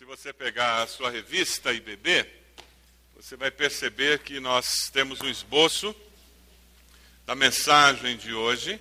[0.00, 2.24] Se você pegar a sua revista IBB,
[3.16, 5.94] você vai perceber que nós temos um esboço
[7.26, 8.80] da mensagem de hoje.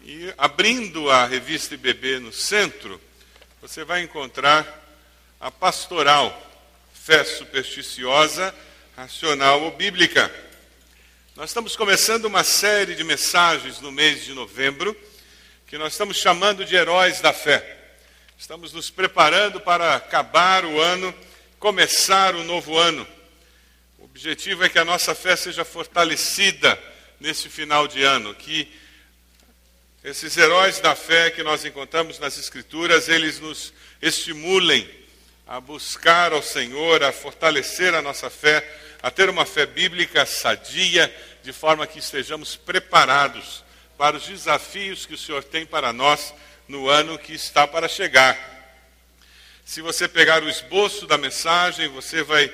[0.00, 2.98] E abrindo a revista IBB no centro,
[3.60, 4.82] você vai encontrar
[5.38, 6.32] a pastoral,
[6.94, 8.54] fé supersticiosa,
[8.96, 10.34] racional ou bíblica.
[11.36, 14.96] Nós estamos começando uma série de mensagens no mês de novembro,
[15.66, 17.77] que nós estamos chamando de heróis da fé.
[18.38, 21.12] Estamos nos preparando para acabar o ano,
[21.58, 23.04] começar o novo ano.
[23.98, 26.80] O objetivo é que a nossa fé seja fortalecida
[27.18, 28.72] nesse final de ano, que
[30.04, 34.88] esses heróis da fé que nós encontramos nas Escrituras, eles nos estimulem
[35.44, 38.64] a buscar ao Senhor, a fortalecer a nossa fé,
[39.02, 41.12] a ter uma fé bíblica sadia,
[41.42, 43.64] de forma que estejamos preparados
[43.96, 46.32] para os desafios que o Senhor tem para nós
[46.68, 48.38] no ano que está para chegar.
[49.64, 52.52] Se você pegar o esboço da mensagem, você vai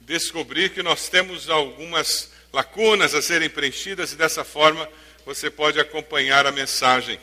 [0.00, 4.88] descobrir que nós temos algumas lacunas a serem preenchidas e dessa forma
[5.24, 7.18] você pode acompanhar a mensagem.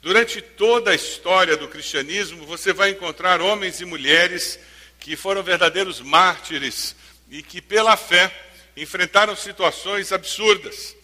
[0.00, 4.58] Durante toda a história do cristianismo, você vai encontrar homens e mulheres
[4.98, 6.94] que foram verdadeiros mártires
[7.30, 8.32] e que, pela fé,
[8.76, 10.96] enfrentaram situações absurdas.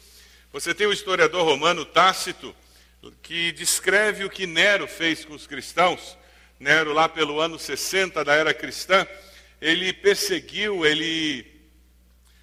[0.53, 2.55] Você tem o historiador romano Tácito,
[3.22, 6.16] que descreve o que Nero fez com os cristãos.
[6.58, 9.06] Nero, lá pelo ano 60 da era cristã,
[9.60, 11.46] ele perseguiu, ele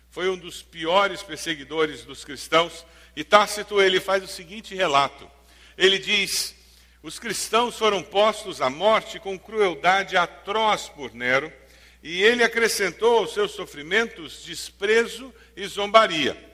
[0.09, 2.85] foi um dos piores perseguidores dos cristãos.
[3.15, 5.29] E Tácito ele faz o seguinte relato:
[5.77, 6.55] ele diz:
[7.01, 11.51] os cristãos foram postos à morte com crueldade atroz por Nero,
[12.01, 16.52] e ele acrescentou aos seus sofrimentos desprezo e zombaria.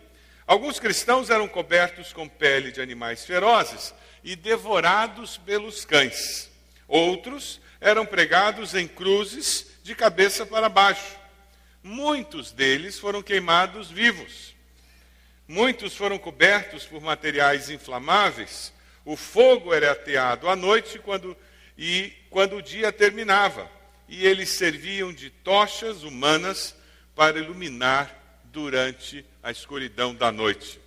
[0.49, 6.49] Alguns cristãos eram cobertos com pele de animais ferozes e devorados pelos cães.
[6.87, 11.15] Outros eram pregados em cruzes de cabeça para baixo.
[11.83, 14.55] Muitos deles foram queimados vivos.
[15.47, 18.73] Muitos foram cobertos por materiais inflamáveis.
[19.05, 21.37] O fogo era ateado à noite quando,
[21.77, 23.69] e quando o dia terminava,
[24.07, 26.75] e eles serviam de tochas humanas
[27.13, 28.18] para iluminar
[28.51, 30.79] durante a escuridão da noite.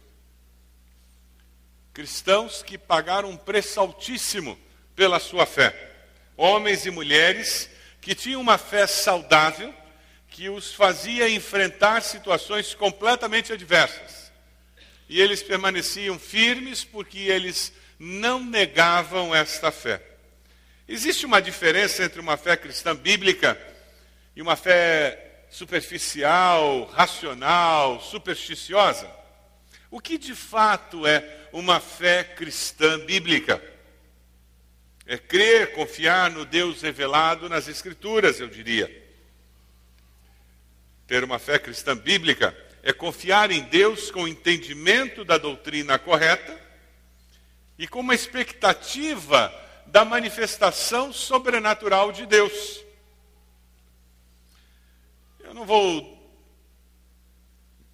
[1.92, 4.58] Cristãos que pagaram um preço altíssimo
[4.96, 5.90] pela sua fé.
[6.36, 7.68] Homens e mulheres
[8.00, 9.72] que tinham uma fé saudável,
[10.28, 14.32] que os fazia enfrentar situações completamente adversas.
[15.08, 20.02] E eles permaneciam firmes porque eles não negavam esta fé.
[20.88, 23.60] Existe uma diferença entre uma fé cristã bíblica
[24.34, 29.08] e uma fé superficial, racional, supersticiosa.
[29.90, 33.62] O que de fato é uma fé cristã bíblica?
[35.04, 38.90] É crer, confiar no Deus revelado nas Escrituras, eu diria.
[41.06, 46.58] Ter uma fé cristã bíblica é confiar em Deus com o entendimento da doutrina correta
[47.78, 49.52] e com uma expectativa
[49.86, 52.82] da manifestação sobrenatural de Deus.
[55.52, 56.18] Eu não vou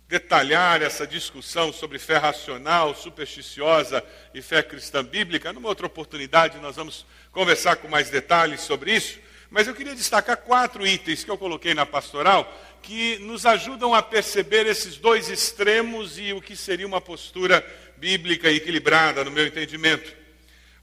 [0.07, 4.01] detalhar essa discussão sobre fé racional, supersticiosa
[4.33, 5.53] e fé cristã bíblica.
[5.53, 9.19] Numa outra oportunidade, nós vamos conversar com mais detalhes sobre isso.
[9.51, 12.49] Mas eu queria destacar quatro itens que eu coloquei na pastoral
[12.81, 17.67] que nos ajudam a perceber esses dois extremos e o que seria uma postura
[17.97, 20.15] bíblica equilibrada, no meu entendimento.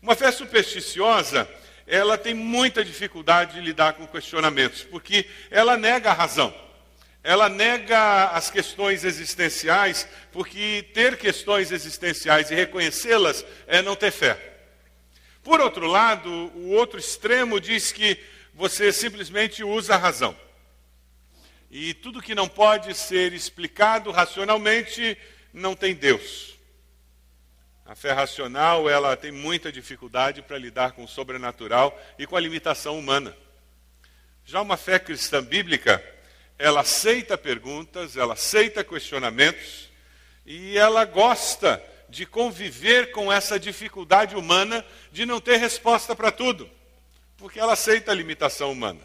[0.02, 1.50] Uma fé supersticiosa
[1.88, 6.65] ela tem muita dificuldade de lidar com questionamentos, porque ela nega a razão
[7.26, 14.38] ela nega as questões existenciais, porque ter questões existenciais e reconhecê-las é não ter fé.
[15.42, 18.20] Por outro lado, o outro extremo diz que
[18.54, 20.38] você simplesmente usa a razão.
[21.72, 25.18] E tudo que não pode ser explicado racionalmente
[25.52, 26.60] não tem Deus.
[27.88, 32.40] A fé racional, ela tem muita dificuldade para lidar com o sobrenatural e com a
[32.40, 33.36] limitação humana.
[34.46, 36.04] Já uma fé cristã bíblica,
[36.58, 39.90] ela aceita perguntas, ela aceita questionamentos
[40.46, 46.70] e ela gosta de conviver com essa dificuldade humana de não ter resposta para tudo,
[47.38, 49.02] porque ela aceita a limitação humana.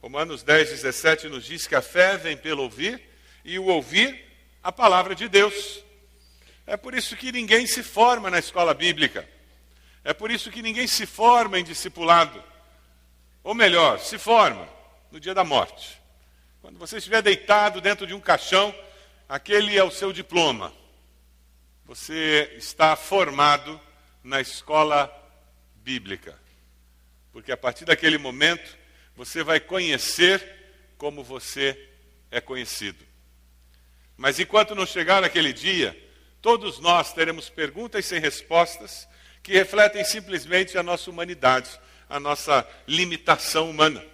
[0.00, 3.00] Romanos 10, 17 nos diz que a fé vem pelo ouvir
[3.44, 4.24] e o ouvir
[4.62, 5.84] a palavra de Deus.
[6.66, 9.28] É por isso que ninguém se forma na escola bíblica.
[10.02, 12.42] É por isso que ninguém se forma em discipulado.
[13.44, 14.68] Ou melhor, se forma
[15.10, 16.01] no dia da morte.
[16.62, 18.72] Quando você estiver deitado dentro de um caixão,
[19.28, 20.72] aquele é o seu diploma.
[21.84, 23.80] Você está formado
[24.22, 25.12] na escola
[25.74, 26.38] bíblica.
[27.32, 28.78] Porque a partir daquele momento,
[29.16, 30.40] você vai conhecer
[30.96, 31.76] como você
[32.30, 33.04] é conhecido.
[34.16, 36.00] Mas enquanto não chegar aquele dia,
[36.40, 39.08] todos nós teremos perguntas sem respostas
[39.42, 41.70] que refletem simplesmente a nossa humanidade,
[42.08, 44.12] a nossa limitação humana.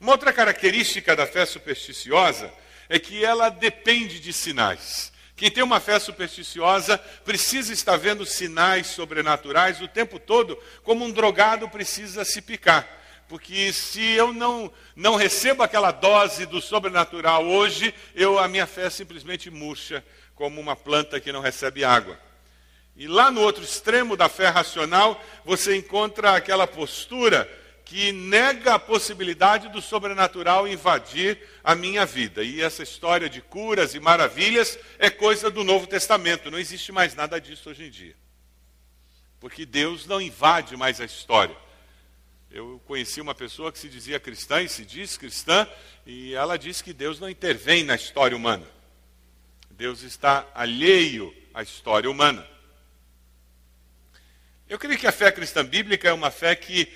[0.00, 2.52] Uma outra característica da fé supersticiosa
[2.88, 5.12] é que ela depende de sinais.
[5.34, 11.10] Quem tem uma fé supersticiosa precisa estar vendo sinais sobrenaturais o tempo todo, como um
[11.10, 12.88] drogado precisa se picar.
[13.28, 18.88] Porque se eu não, não recebo aquela dose do sobrenatural hoje, eu, a minha fé
[18.88, 20.04] simplesmente murcha,
[20.34, 22.18] como uma planta que não recebe água.
[22.96, 27.50] E lá no outro extremo da fé racional, você encontra aquela postura
[27.86, 32.42] que nega a possibilidade do sobrenatural invadir a minha vida.
[32.42, 37.14] E essa história de curas e maravilhas é coisa do Novo Testamento, não existe mais
[37.14, 38.16] nada disso hoje em dia.
[39.38, 41.56] Porque Deus não invade mais a história.
[42.50, 45.64] Eu conheci uma pessoa que se dizia cristã e se diz cristã,
[46.04, 48.66] e ela disse que Deus não intervém na história humana.
[49.70, 52.44] Deus está alheio à história humana.
[54.68, 56.92] Eu creio que a fé cristã bíblica é uma fé que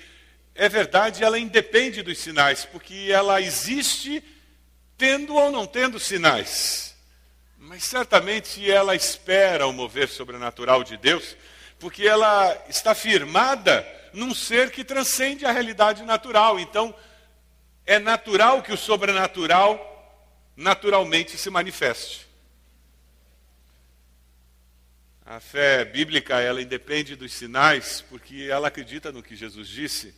[0.53, 4.23] é verdade, ela independe dos sinais, porque ela existe
[4.97, 6.95] tendo ou não tendo sinais.
[7.57, 11.35] Mas certamente ela espera o mover sobrenatural de Deus,
[11.79, 16.59] porque ela está firmada num ser que transcende a realidade natural.
[16.59, 16.93] Então,
[17.85, 19.87] é natural que o sobrenatural
[20.55, 22.27] naturalmente se manifeste.
[25.25, 30.13] A fé bíblica, ela independe dos sinais, porque ela acredita no que Jesus disse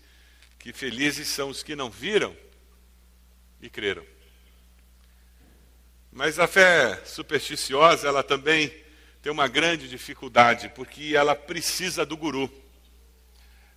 [0.63, 2.33] que felizes são os que não viram
[3.61, 4.05] e creram.
[6.09, 8.73] Mas a fé supersticiosa, ela também
[9.21, 12.49] tem uma grande dificuldade, porque ela precisa do guru.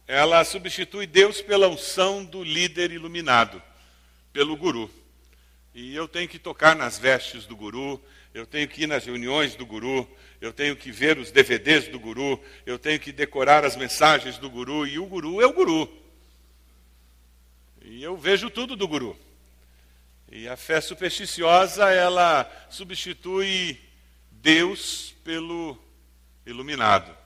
[0.06, 3.60] Ela substitui Deus pela unção do líder iluminado,
[4.32, 4.88] pelo guru.
[5.74, 8.00] E eu tenho que tocar nas vestes do guru,
[8.32, 10.08] eu tenho que ir nas reuniões do guru,
[10.40, 14.48] eu tenho que ver os DVDs do guru, eu tenho que decorar as mensagens do
[14.48, 16.05] guru, e o guru é o guru.
[17.88, 19.16] E eu vejo tudo do guru.
[20.28, 23.80] E a fé supersticiosa, ela substitui
[24.28, 25.78] Deus pelo
[26.44, 27.16] iluminado,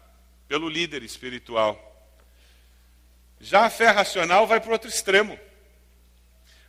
[0.46, 1.86] pelo líder espiritual.
[3.40, 5.38] Já a fé racional vai para outro extremo.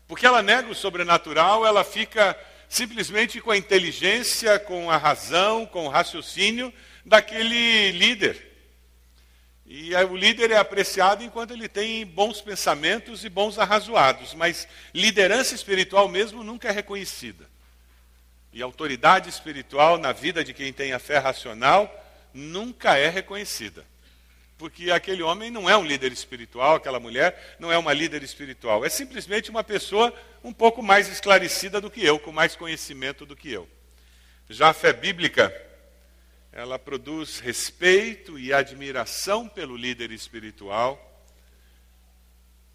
[0.07, 2.39] Porque ela nega o sobrenatural, ela fica
[2.69, 6.73] simplesmente com a inteligência, com a razão, com o raciocínio
[7.05, 8.50] daquele líder.
[9.73, 15.55] E o líder é apreciado enquanto ele tem bons pensamentos e bons arrazoados, mas liderança
[15.55, 17.49] espiritual mesmo nunca é reconhecida.
[18.51, 21.89] E autoridade espiritual na vida de quem tem a fé racional
[22.33, 23.85] nunca é reconhecida.
[24.57, 28.83] Porque aquele homem não é um líder espiritual, aquela mulher não é uma líder espiritual.
[28.83, 30.13] É simplesmente uma pessoa
[30.43, 33.69] um pouco mais esclarecida do que eu, com mais conhecimento do que eu.
[34.49, 35.49] Já a fé bíblica
[36.51, 41.07] ela produz respeito e admiração pelo líder espiritual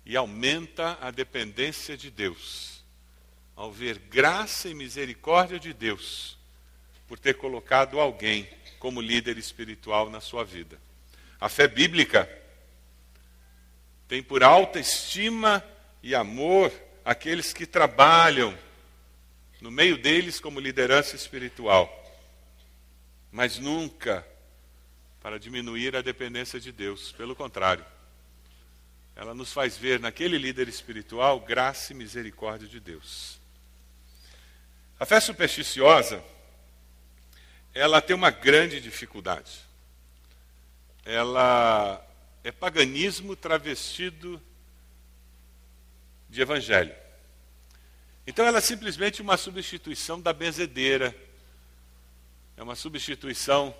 [0.04, 2.82] e aumenta a dependência de Deus,
[3.54, 6.38] ao ver graça e misericórdia de Deus
[7.06, 10.80] por ter colocado alguém como líder espiritual na sua vida.
[11.38, 12.28] A fé bíblica
[14.08, 15.62] tem por alta estima
[16.02, 16.72] e amor
[17.04, 18.56] aqueles que trabalham
[19.60, 22.05] no meio deles como liderança espiritual
[23.30, 24.26] mas nunca
[25.20, 27.12] para diminuir a dependência de Deus.
[27.12, 27.84] Pelo contrário,
[29.16, 33.40] ela nos faz ver naquele líder espiritual graça e misericórdia de Deus.
[35.00, 36.22] A fé supersticiosa,
[37.74, 39.60] ela tem uma grande dificuldade.
[41.04, 42.04] Ela
[42.44, 44.40] é paganismo travestido
[46.28, 46.94] de evangelho.
[48.26, 51.14] Então ela é simplesmente uma substituição da benzedeira
[52.56, 53.74] é uma substituição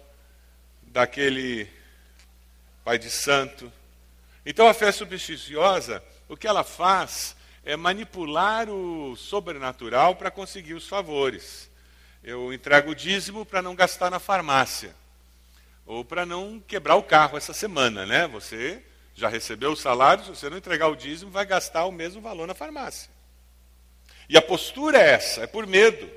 [0.83, 1.68] daquele
[2.85, 3.73] pai de santo.
[4.45, 10.87] Então a fé supersticiosa, o que ela faz é manipular o sobrenatural para conseguir os
[10.87, 11.71] favores.
[12.23, 14.95] Eu entrego o dízimo para não gastar na farmácia.
[15.87, 18.26] Ou para não quebrar o carro essa semana, né?
[18.26, 18.83] Você
[19.14, 22.47] já recebeu o salário, se você não entregar o dízimo, vai gastar o mesmo valor
[22.47, 23.11] na farmácia.
[24.28, 26.11] E a postura é essa, é por medo.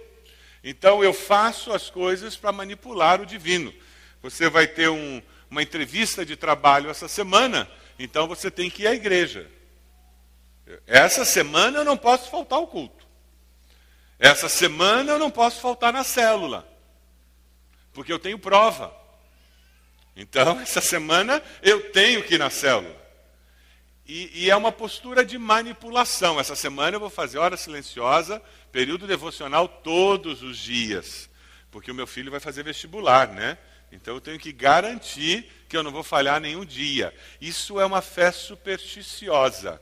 [0.63, 3.73] Então eu faço as coisas para manipular o divino.
[4.21, 8.87] Você vai ter um, uma entrevista de trabalho essa semana, então você tem que ir
[8.87, 9.49] à igreja.
[10.85, 13.07] Essa semana eu não posso faltar ao culto.
[14.19, 16.67] Essa semana eu não posso faltar na célula,
[17.93, 18.93] porque eu tenho prova.
[20.15, 22.99] Então, essa semana eu tenho que ir na célula.
[24.05, 26.39] E, e, é uma postura de manipulação.
[26.39, 31.29] Essa semana eu vou fazer hora silenciosa, período devocional todos os dias,
[31.71, 33.57] porque o meu filho vai fazer vestibular, né?
[33.91, 37.13] Então eu tenho que garantir que eu não vou falhar nenhum dia.
[37.41, 39.81] Isso é uma fé supersticiosa,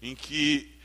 [0.00, 0.78] em que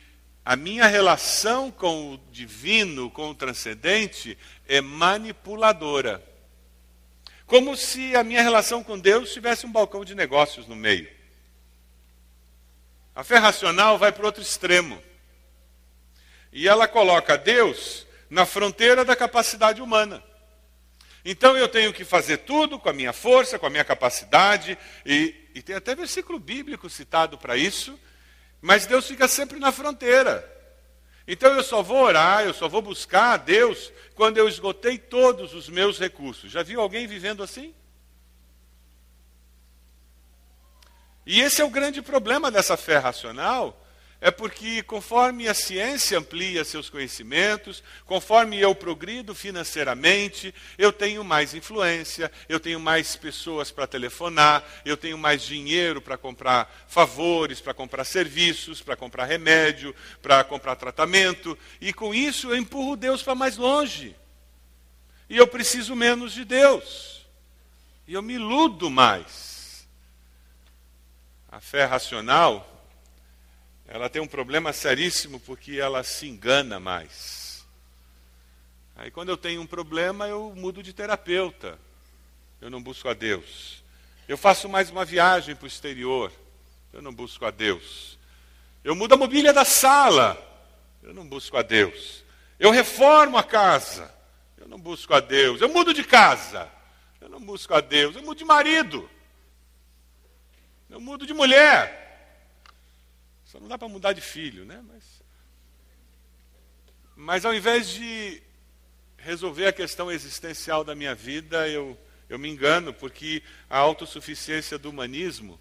[0.45, 4.37] a minha relação com o divino, com o transcendente,
[4.67, 6.21] é manipuladora.
[7.45, 11.09] Como se a minha relação com Deus tivesse um balcão de negócios no meio.
[13.15, 15.01] A fé racional vai para o outro extremo.
[16.53, 20.23] E ela coloca Deus na fronteira da capacidade humana.
[21.25, 25.33] Então eu tenho que fazer tudo com a minha força, com a minha capacidade, e,
[25.55, 27.99] e tem até versículo bíblico citado para isso,
[28.61, 30.49] mas Deus fica sempre na fronteira.
[31.27, 35.53] Então eu só vou orar, eu só vou buscar a Deus quando eu esgotei todos
[35.53, 36.51] os meus recursos.
[36.51, 37.73] Já viu alguém vivendo assim?
[41.25, 43.82] E esse é o grande problema dessa fé racional,
[44.23, 51.53] é porque conforme a ciência amplia seus conhecimentos, conforme eu progrido financeiramente, eu tenho mais
[51.53, 57.73] influência, eu tenho mais pessoas para telefonar, eu tenho mais dinheiro para comprar favores, para
[57.73, 63.35] comprar serviços, para comprar remédio, para comprar tratamento, e com isso eu empurro Deus para
[63.35, 64.15] mais longe.
[65.29, 67.27] E eu preciso menos de Deus.
[68.07, 69.85] E eu me iludo mais.
[71.51, 72.72] A fé racional
[73.87, 77.65] ela tem um problema seríssimo porque ela se engana mais.
[78.95, 81.79] Aí quando eu tenho um problema, eu mudo de terapeuta.
[82.61, 83.83] Eu não busco a Deus.
[84.27, 86.31] Eu faço mais uma viagem para o exterior.
[86.93, 88.17] Eu não busco a Deus.
[88.83, 90.37] Eu mudo a mobília da sala.
[91.01, 92.23] Eu não busco a Deus.
[92.59, 94.13] Eu reformo a casa.
[94.57, 95.59] Eu não busco a Deus.
[95.59, 96.71] Eu mudo de casa.
[97.19, 98.15] Eu não busco a Deus.
[98.15, 99.09] Eu mudo de marido.
[100.89, 102.02] Eu mudo de mulher.
[103.53, 104.83] Só não dá para mudar de filho, né?
[104.87, 105.03] Mas,
[107.15, 108.41] mas ao invés de
[109.15, 111.95] resolver a questão existencial da minha vida, eu,
[112.27, 115.59] eu me engano, porque a autossuficiência do humanismo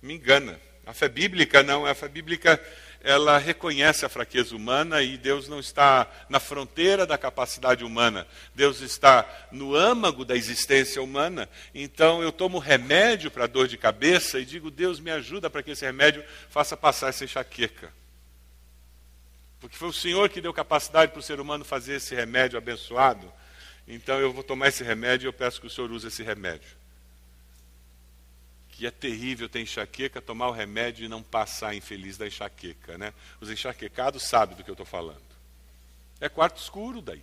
[0.00, 0.60] me engana.
[0.86, 2.64] A fé bíblica não, a fé bíblica
[3.02, 8.26] ela reconhece a fraqueza humana e Deus não está na fronteira da capacidade humana.
[8.54, 11.48] Deus está no âmago da existência humana.
[11.74, 15.72] Então eu tomo remédio para dor de cabeça e digo: Deus me ajuda para que
[15.72, 17.92] esse remédio faça passar essa enxaqueca.
[19.60, 23.32] Porque foi o Senhor que deu capacidade para o ser humano fazer esse remédio abençoado.
[23.86, 26.81] Então eu vou tomar esse remédio e eu peço que o Senhor use esse remédio
[28.82, 32.98] que é terrível ter enxaqueca, tomar o remédio e não passar infeliz da enxaqueca.
[32.98, 33.14] Né?
[33.40, 35.22] Os enxaquecados sabem do que eu estou falando.
[36.20, 37.22] É quarto escuro daí.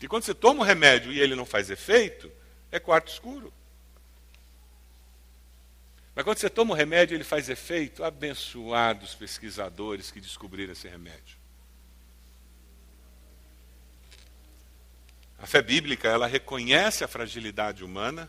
[0.00, 2.28] E quando você toma o remédio e ele não faz efeito,
[2.72, 3.52] é quarto escuro.
[6.12, 10.88] Mas quando você toma o remédio e ele faz efeito, abençoados pesquisadores que descobriram esse
[10.88, 11.36] remédio.
[15.38, 18.28] A fé bíblica, ela reconhece a fragilidade humana,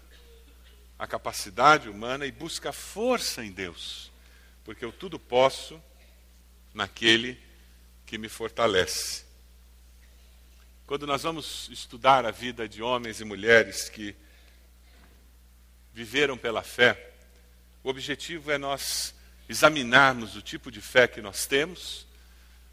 [0.98, 4.12] a capacidade humana e busca força em Deus,
[4.64, 5.82] porque eu tudo posso
[6.74, 7.40] naquele
[8.06, 9.24] que me fortalece.
[10.86, 14.16] Quando nós vamos estudar a vida de homens e mulheres que
[15.94, 17.12] viveram pela fé,
[17.84, 19.14] o objetivo é nós
[19.48, 22.08] examinarmos o tipo de fé que nós temos,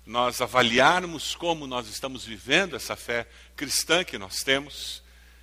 [0.07, 5.03] nós avaliarmos como nós estamos vivendo essa fé cristã que nós temos,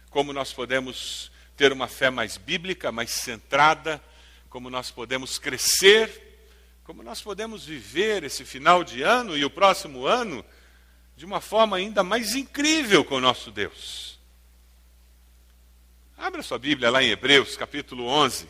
[0.09, 4.01] como nós podemos ter uma fé mais bíblica, mais centrada,
[4.47, 6.09] como nós podemos crescer,
[6.83, 10.45] como nós podemos viver esse final de ano e o próximo ano
[11.17, 14.19] de uma forma ainda mais incrível com o nosso Deus.
[16.15, 18.47] Abra sua Bíblia lá em Hebreus, capítulo 11.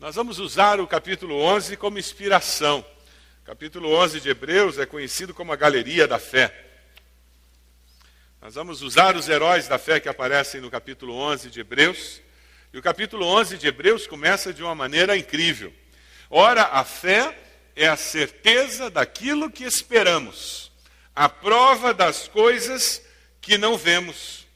[0.00, 2.84] Nós vamos usar o capítulo 11 como inspiração.
[3.42, 6.67] O capítulo 11 de Hebreus é conhecido como a galeria da fé.
[8.40, 12.20] Nós vamos usar os heróis da fé que aparecem no capítulo 11 de Hebreus.
[12.72, 15.72] E o capítulo 11 de Hebreus começa de uma maneira incrível.
[16.30, 17.36] Ora, a fé
[17.74, 20.70] é a certeza daquilo que esperamos,
[21.16, 23.02] a prova das coisas
[23.40, 24.46] que não vemos.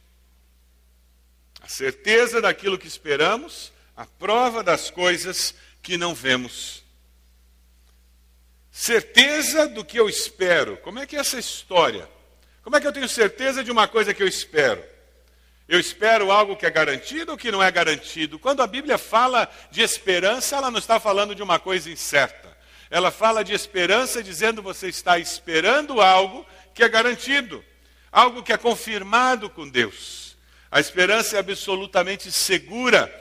[1.59, 6.85] A certeza daquilo que esperamos, a prova das coisas que não vemos.
[8.71, 10.77] Certeza do que eu espero.
[10.77, 12.07] Como é que é essa história?
[12.63, 14.81] Como é que eu tenho certeza de uma coisa que eu espero?
[15.67, 18.39] Eu espero algo que é garantido ou que não é garantido?
[18.39, 22.55] Quando a Bíblia fala de esperança, ela não está falando de uma coisa incerta.
[22.89, 27.63] Ela fala de esperança dizendo você está esperando algo que é garantido,
[28.11, 30.37] algo que é confirmado com Deus.
[30.71, 33.13] A esperança é absolutamente segura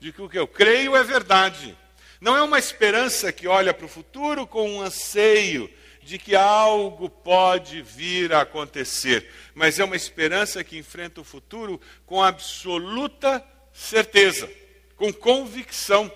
[0.00, 1.76] de que o que eu creio é verdade.
[2.20, 5.70] Não é uma esperança que olha para o futuro com um anseio
[6.08, 11.78] de que algo pode vir a acontecer, mas é uma esperança que enfrenta o futuro
[12.06, 14.50] com absoluta certeza,
[14.96, 16.10] com convicção.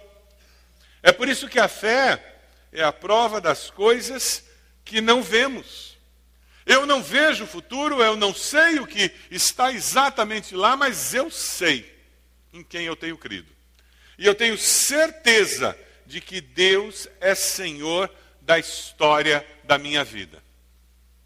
[1.02, 2.38] É por isso que a fé
[2.72, 4.42] é a prova das coisas
[4.82, 5.98] que não vemos.
[6.64, 11.30] Eu não vejo o futuro, eu não sei o que está exatamente lá, mas eu
[11.30, 11.94] sei
[12.50, 13.52] em quem eu tenho crido.
[14.16, 18.10] E eu tenho certeza de que Deus é Senhor
[18.42, 20.42] da história da minha vida.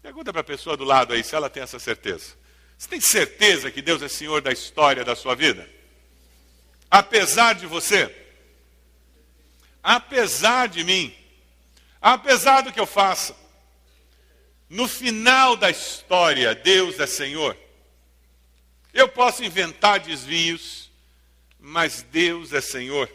[0.01, 2.35] Pergunta para a pessoa do lado aí se ela tem essa certeza.
[2.77, 5.67] Você tem certeza que Deus é Senhor da história da sua vida?
[6.89, 8.13] Apesar de você?
[9.81, 11.13] Apesar de mim?
[11.99, 13.35] Apesar do que eu faça?
[14.69, 17.57] No final da história, Deus é Senhor.
[18.93, 20.91] Eu posso inventar desvios,
[21.59, 23.09] mas Deus é Senhor.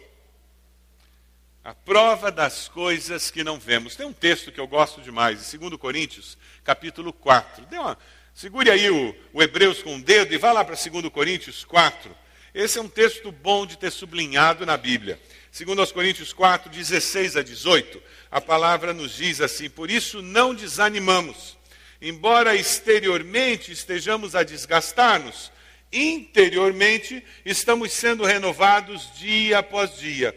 [1.65, 3.95] A prova das coisas que não vemos.
[3.95, 7.67] Tem um texto que eu gosto demais, em 2 Coríntios, capítulo 4.
[7.67, 7.97] Dê uma,
[8.35, 12.13] segure aí o, o Hebreus com o dedo e vá lá para 2 Coríntios 4.
[12.53, 15.21] Esse é um texto bom de ter sublinhado na Bíblia.
[15.57, 21.57] 2 Coríntios 4, 16 a 18, a palavra nos diz assim: Por isso não desanimamos,
[22.01, 25.53] embora exteriormente estejamos a desgastar-nos,
[25.93, 30.37] interiormente estamos sendo renovados dia após dia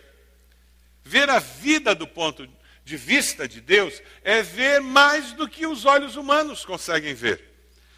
[1.03, 2.47] Ver a vida do ponto
[2.83, 7.49] de vista de Deus é ver mais do que os olhos humanos conseguem ver.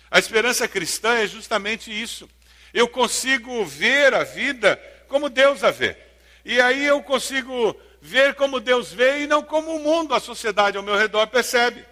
[0.09, 2.29] A esperança cristã é justamente isso.
[2.73, 5.97] Eu consigo ver a vida como Deus a vê.
[6.45, 10.77] E aí eu consigo ver como Deus vê e não como o mundo, a sociedade
[10.77, 11.85] ao meu redor percebe.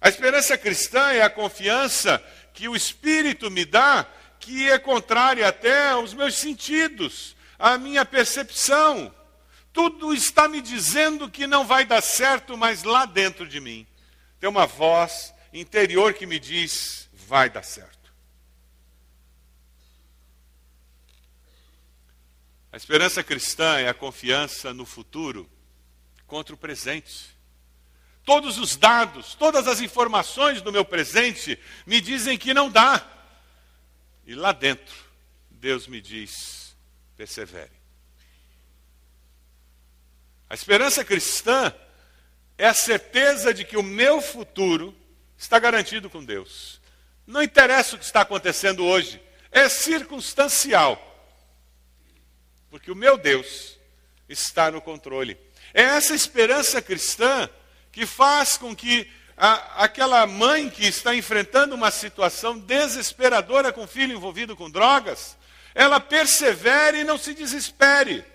[0.00, 4.06] A esperança cristã é a confiança que o Espírito me dá,
[4.38, 9.14] que é contrária até aos meus sentidos, à minha percepção.
[9.72, 13.86] Tudo está me dizendo que não vai dar certo, mas lá dentro de mim
[14.38, 18.12] tem uma voz interior que me diz: vai dar certo.
[22.72, 25.48] A esperança cristã é a confiança no futuro
[26.26, 27.36] contra o presente.
[28.24, 33.06] Todos os dados, todas as informações do meu presente me dizem que não dá.
[34.26, 34.94] E lá dentro,
[35.50, 36.76] Deus me diz:
[37.16, 37.81] persevere.
[40.52, 41.74] A esperança cristã
[42.58, 44.94] é a certeza de que o meu futuro
[45.34, 46.78] está garantido com Deus.
[47.26, 49.18] Não interessa o que está acontecendo hoje,
[49.50, 51.00] é circunstancial.
[52.68, 53.78] Porque o meu Deus
[54.28, 55.38] está no controle.
[55.72, 57.48] É essa esperança cristã
[57.90, 63.88] que faz com que a, aquela mãe que está enfrentando uma situação desesperadora com o
[63.88, 65.34] filho envolvido com drogas,
[65.74, 68.31] ela persevere e não se desespere.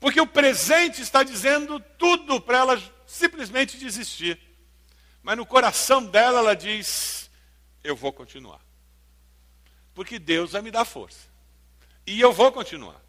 [0.00, 4.38] Porque o presente está dizendo tudo para ela simplesmente desistir.
[5.22, 7.28] Mas no coração dela ela diz:
[7.82, 8.60] Eu vou continuar.
[9.94, 11.28] Porque Deus vai me dar força.
[12.06, 13.02] E eu vou continuar.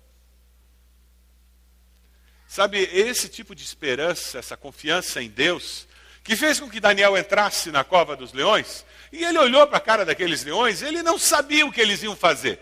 [2.47, 5.87] Sabe, esse tipo de esperança, essa confiança em Deus,
[6.23, 9.81] que fez com que Daniel entrasse na cova dos leões, e ele olhou para a
[9.81, 12.59] cara daqueles leões, ele não sabia o que eles iam fazer.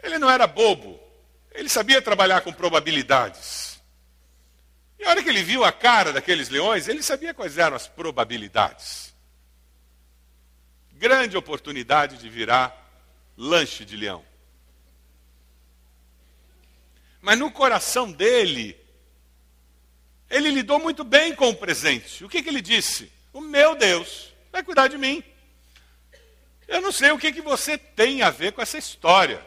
[0.00, 1.00] Ele não era bobo,
[1.52, 3.80] ele sabia trabalhar com probabilidades.
[4.98, 7.88] E a hora que ele viu a cara daqueles leões, ele sabia quais eram as
[7.88, 9.14] probabilidades.
[10.92, 12.76] Grande oportunidade de virar
[13.36, 14.22] lanche de leão.
[17.22, 18.78] Mas no coração dele,
[20.28, 22.24] ele lidou muito bem com o presente.
[22.24, 23.10] O que, que ele disse?
[23.32, 25.22] O meu Deus vai cuidar de mim.
[26.68, 29.44] Eu não sei o que, que você tem a ver com essa história.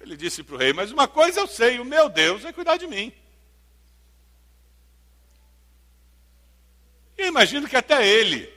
[0.00, 2.76] Ele disse para o rei: Mas uma coisa eu sei, o meu Deus vai cuidar
[2.76, 3.12] de mim.
[7.16, 8.52] E imagino que até ele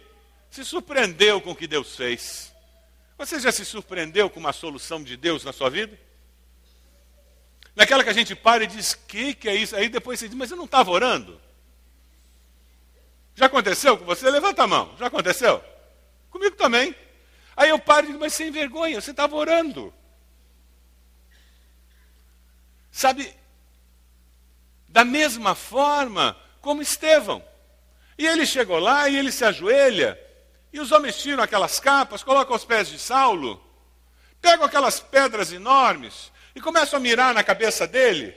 [0.50, 2.54] se surpreendeu com o que Deus fez.
[3.18, 5.98] Você já se surpreendeu com uma solução de Deus na sua vida?
[7.76, 9.76] Naquela que a gente para e diz: Que que é isso?
[9.76, 11.42] Aí depois você diz: Mas eu não estava orando?
[13.36, 14.30] Já aconteceu com você?
[14.30, 14.96] Levanta a mão.
[15.00, 15.64] Já aconteceu?
[16.30, 16.96] Comigo também.
[17.56, 19.94] Aí eu paro e digo: Mas sem vergonha, você estava orando.
[22.92, 23.34] Sabe,
[24.88, 27.44] Da mesma forma como Estevão.
[28.18, 30.20] E ele chegou lá e ele se ajoelha,
[30.72, 33.62] e os homens tiram aquelas capas, colocam aos pés de Saulo,
[34.42, 38.36] pegam aquelas pedras enormes e começam a mirar na cabeça dele.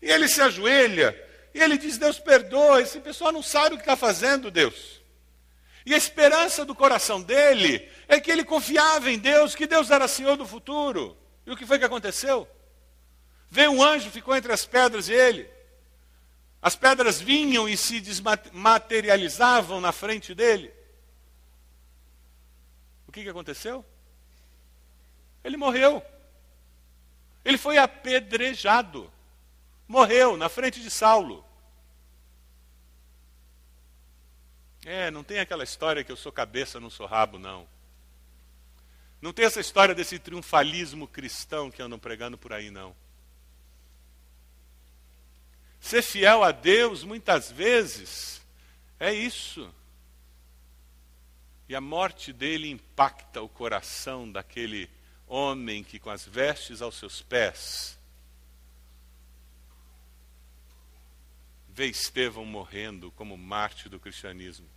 [0.00, 1.16] E ele se ajoelha
[1.54, 5.02] e ele diz: Deus perdoa, esse pessoal não sabe o que está fazendo, Deus.
[5.84, 10.06] E a esperança do coração dele é que ele confiava em Deus, que Deus era
[10.08, 11.16] Senhor do futuro.
[11.44, 12.48] E o que foi que aconteceu?
[13.52, 15.46] Veio um anjo, ficou entre as pedras e ele.
[16.62, 20.72] As pedras vinham e se desmaterializavam na frente dele.
[23.06, 23.84] O que, que aconteceu?
[25.44, 26.02] Ele morreu.
[27.44, 29.12] Ele foi apedrejado.
[29.86, 31.44] Morreu na frente de Saulo.
[34.86, 37.68] É, não tem aquela história que eu sou cabeça, não sou rabo, não.
[39.20, 42.96] Não tem essa história desse triunfalismo cristão que andam pregando por aí, não.
[45.82, 48.40] Ser fiel a Deus, muitas vezes,
[49.00, 49.68] é isso.
[51.68, 54.88] E a morte dele impacta o coração daquele
[55.26, 57.98] homem que, com as vestes aos seus pés,
[61.68, 64.68] vê Estevão morrendo como Marte do cristianismo.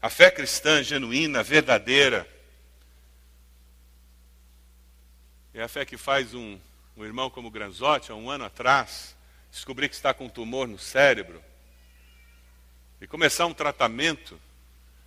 [0.00, 2.26] A fé cristã genuína, verdadeira,
[5.52, 6.58] é a fé que faz um,
[6.96, 9.14] um irmão como Granzotti, há um ano atrás,
[9.50, 11.42] descobrir que está com um tumor no cérebro
[13.00, 14.40] e começar um tratamento,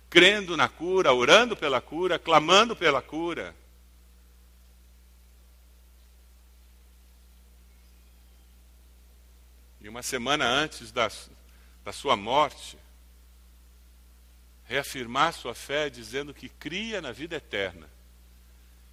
[0.08, 3.54] crendo na cura, orando pela cura, clamando pela cura.
[9.80, 11.10] E uma semana antes da,
[11.84, 12.78] da sua morte,
[14.66, 17.88] reafirmar sua fé dizendo que cria na vida eterna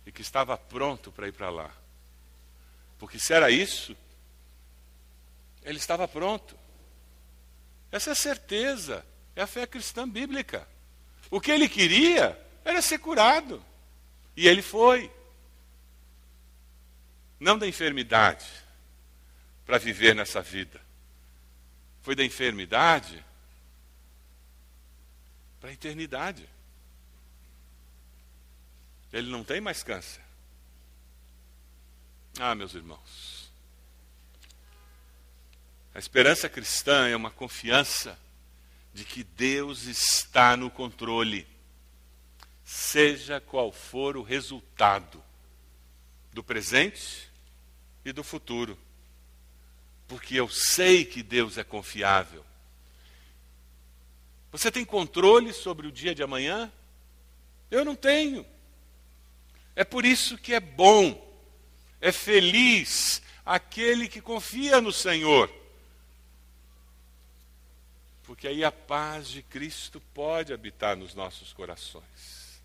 [0.06, 1.72] e que estava pronto para ir para lá.
[2.98, 3.96] Porque se era isso,
[5.64, 6.58] ele estava pronto.
[7.92, 9.06] Essa é a certeza,
[9.36, 10.68] é a fé cristã bíblica.
[11.30, 13.64] O que ele queria era ser curado.
[14.36, 15.12] E ele foi.
[17.40, 18.46] Não da enfermidade
[19.66, 20.82] para viver nessa vida.
[22.02, 23.24] Foi da enfermidade
[25.60, 26.48] para a eternidade.
[29.12, 30.27] Ele não tem mais câncer.
[32.39, 33.52] Ah, meus irmãos.
[35.93, 38.17] A esperança cristã é uma confiança
[38.93, 41.47] de que Deus está no controle,
[42.63, 45.23] seja qual for o resultado
[46.34, 47.30] do presente
[48.06, 48.78] e do futuro
[50.08, 52.45] porque eu sei que Deus é confiável.
[54.52, 56.71] Você tem controle sobre o dia de amanhã?
[57.69, 58.45] Eu não tenho.
[59.76, 61.27] É por isso que é bom,
[62.00, 65.52] é feliz aquele que confia no Senhor.
[68.24, 72.62] Porque aí a paz de Cristo pode habitar nos nossos corações.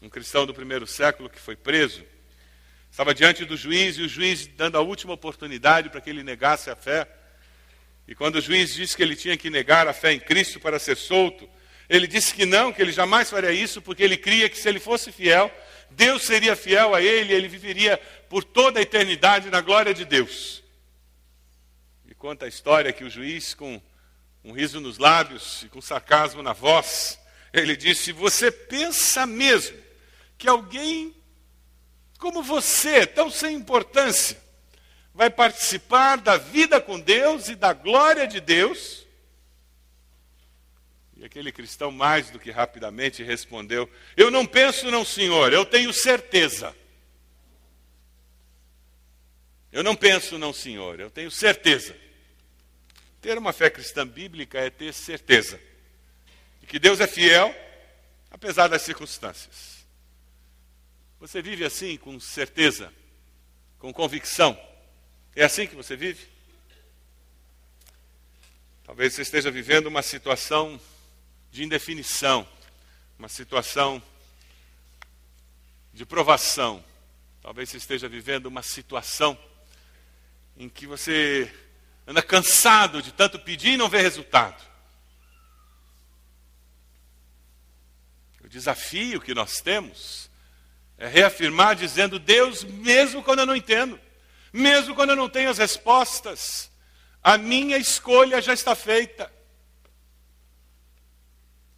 [0.00, 2.04] Um cristão do primeiro século que foi preso,
[2.94, 6.70] Estava diante do juiz e o juiz dando a última oportunidade para que ele negasse
[6.70, 7.08] a fé.
[8.06, 10.78] E quando o juiz disse que ele tinha que negar a fé em Cristo para
[10.78, 11.50] ser solto,
[11.88, 14.78] ele disse que não, que ele jamais faria isso, porque ele cria que se ele
[14.78, 15.50] fosse fiel,
[15.90, 17.96] Deus seria fiel a ele ele viveria
[18.28, 20.62] por toda a eternidade na glória de Deus.
[22.06, 23.80] E conta a história que o juiz, com
[24.42, 27.18] um riso nos lábios e com sarcasmo na voz,
[27.52, 29.78] ele disse: Você pensa mesmo
[30.36, 31.14] que alguém
[32.18, 34.42] como você, tão sem importância,
[35.12, 39.03] vai participar da vida com Deus e da glória de Deus?
[41.24, 45.90] E aquele cristão, mais do que rapidamente, respondeu: Eu não penso, não, senhor, eu tenho
[45.90, 46.76] certeza.
[49.72, 51.96] Eu não penso, não, senhor, eu tenho certeza.
[53.22, 55.58] Ter uma fé cristã bíblica é ter certeza
[56.60, 57.54] de que Deus é fiel,
[58.30, 59.82] apesar das circunstâncias.
[61.20, 62.92] Você vive assim, com certeza,
[63.78, 64.60] com convicção?
[65.34, 66.28] É assim que você vive?
[68.84, 70.78] Talvez você esteja vivendo uma situação
[71.54, 72.44] de indefinição,
[73.16, 74.02] uma situação
[75.92, 76.84] de provação.
[77.40, 79.38] Talvez você esteja vivendo uma situação
[80.56, 81.48] em que você
[82.08, 84.60] anda cansado de tanto pedir e não ver resultado.
[88.42, 90.28] O desafio que nós temos
[90.98, 94.00] é reafirmar dizendo: Deus, mesmo quando eu não entendo,
[94.52, 96.68] mesmo quando eu não tenho as respostas,
[97.22, 99.32] a minha escolha já está feita.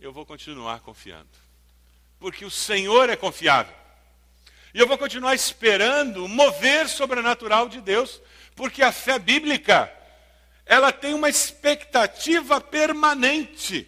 [0.07, 1.27] Eu vou continuar confiando,
[2.21, 3.75] porque o Senhor é confiável.
[4.73, 8.23] E eu vou continuar esperando o mover sobrenatural de Deus,
[8.55, 9.93] porque a fé bíblica,
[10.65, 13.85] ela tem uma expectativa permanente,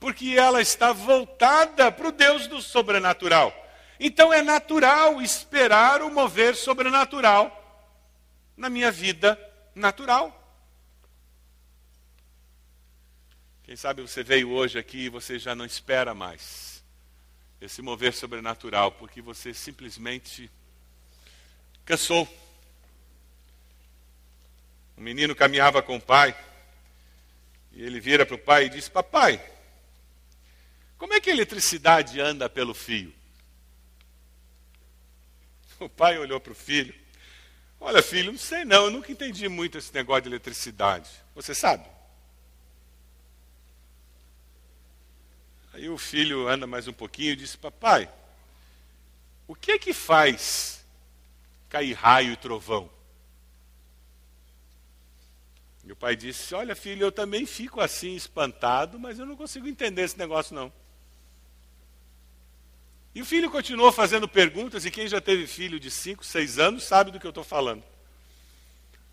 [0.00, 3.54] porque ela está voltada para o Deus do sobrenatural.
[4.00, 7.92] Então é natural esperar o mover sobrenatural
[8.56, 9.38] na minha vida
[9.74, 10.45] natural.
[13.66, 16.84] Quem sabe você veio hoje aqui e você já não espera mais
[17.60, 20.48] esse mover sobrenatural, porque você simplesmente
[21.84, 22.28] cansou.
[24.96, 26.38] Um menino caminhava com o pai,
[27.72, 29.44] e ele vira para o pai e diz: Papai,
[30.96, 33.12] como é que a eletricidade anda pelo fio?
[35.80, 36.94] O pai olhou para o filho.
[37.80, 41.10] Olha, filho, não sei não, eu nunca entendi muito esse negócio de eletricidade.
[41.34, 41.95] Você sabe?
[45.76, 48.10] Aí o filho anda mais um pouquinho e disse: Papai,
[49.46, 50.82] o que é que faz
[51.68, 52.88] cair raio e trovão?
[55.84, 59.68] E o pai disse: Olha, filho, eu também fico assim espantado, mas eu não consigo
[59.68, 60.72] entender esse negócio não.
[63.14, 66.84] E o filho continuou fazendo perguntas, e quem já teve filho de 5, 6 anos
[66.84, 67.84] sabe do que eu estou falando.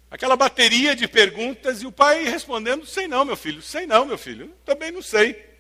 [0.10, 4.18] Aquela bateria de perguntas e o pai respondendo: Sei não, meu filho, sei não, meu
[4.18, 5.52] filho, também não sei.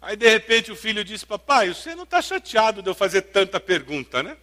[0.00, 3.58] Aí de repente o filho disse: Papai, você não está chateado de eu fazer tanta
[3.58, 4.36] pergunta, né?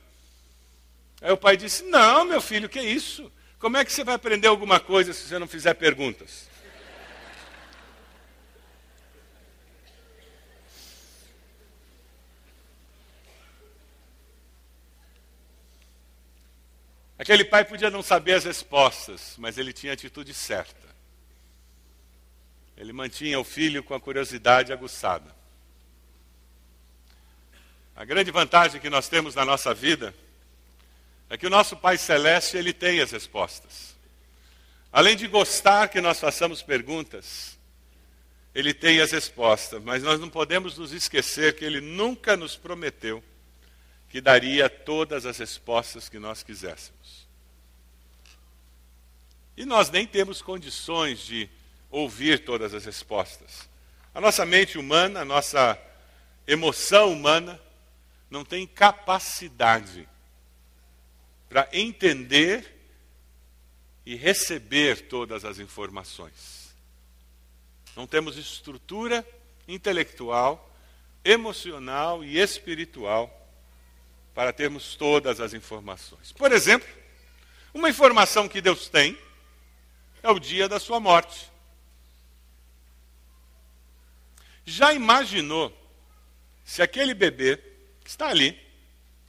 [1.22, 3.32] Aí o pai disse: Não, meu filho, que isso?
[3.58, 6.50] Como é que você vai aprender alguma coisa se você não fizer perguntas?
[17.18, 20.86] Aquele pai podia não saber as respostas, mas ele tinha a atitude certa.
[22.76, 25.34] Ele mantinha o filho com a curiosidade aguçada.
[27.96, 30.14] A grande vantagem que nós temos na nossa vida
[31.30, 33.96] é que o nosso Pai Celeste, ele tem as respostas.
[34.92, 37.58] Além de gostar que nós façamos perguntas,
[38.54, 43.24] ele tem as respostas, mas nós não podemos nos esquecer que ele nunca nos prometeu
[44.10, 47.28] que daria todas as respostas que nós quiséssemos.
[49.58, 51.50] E nós nem temos condições de
[51.90, 53.70] ouvir todas as respostas.
[54.14, 55.78] A nossa mente humana, a nossa
[56.48, 57.60] emoção humana,
[58.30, 60.08] não tem capacidade
[61.48, 62.74] para entender
[64.06, 66.76] e receber todas as informações.
[67.96, 69.26] Não temos estrutura
[69.68, 70.72] intelectual,
[71.24, 73.42] emocional e espiritual
[74.34, 76.32] para termos todas as informações.
[76.34, 76.88] Por exemplo,
[77.74, 79.18] uma informação que Deus tem
[80.22, 81.52] é o dia da sua morte.
[84.66, 85.74] Já imaginou
[86.64, 87.62] se aquele bebê
[88.10, 88.60] está ali,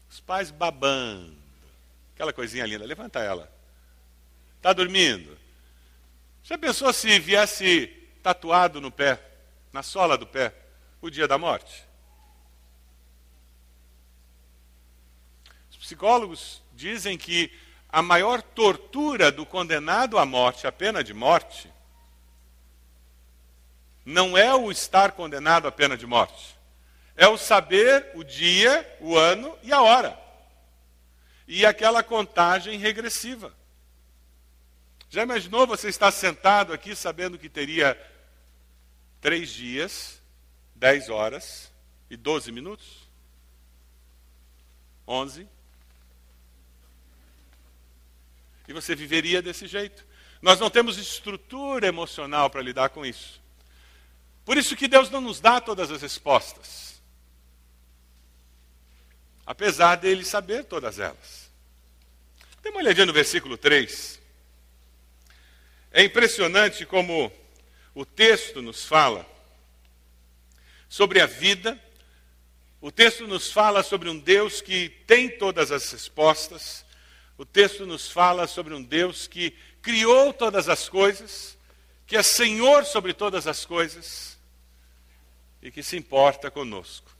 [0.08, 1.36] os pais babando,
[2.14, 3.50] aquela coisinha linda, levanta ela.
[4.56, 5.36] Está dormindo?
[6.42, 7.86] Já pensou se viesse
[8.22, 9.20] tatuado no pé,
[9.72, 10.54] na sola do pé,
[11.00, 11.84] o dia da morte?
[15.70, 17.52] Os psicólogos dizem que
[17.88, 21.72] a maior tortura do condenado à morte, a pena de morte,
[24.04, 26.55] não é o estar condenado à pena de morte
[27.16, 30.18] é o saber o dia, o ano e a hora.
[31.48, 33.54] E aquela contagem regressiva.
[35.08, 37.98] Já imaginou você estar sentado aqui sabendo que teria
[39.20, 40.20] três dias,
[40.74, 41.72] dez horas
[42.10, 43.08] e doze minutos?
[45.08, 45.48] Onze.
[48.68, 50.04] E você viveria desse jeito.
[50.42, 53.40] Nós não temos estrutura emocional para lidar com isso.
[54.44, 56.95] Por isso que Deus não nos dá todas as respostas
[59.46, 61.50] apesar dele saber todas elas.
[62.62, 64.20] Dê uma olhadinha no versículo 3.
[65.92, 67.32] É impressionante como
[67.94, 69.24] o texto nos fala
[70.88, 71.80] sobre a vida,
[72.80, 76.84] o texto nos fala sobre um Deus que tem todas as respostas,
[77.38, 81.56] o texto nos fala sobre um Deus que criou todas as coisas,
[82.06, 84.36] que é Senhor sobre todas as coisas
[85.62, 87.15] e que se importa conosco.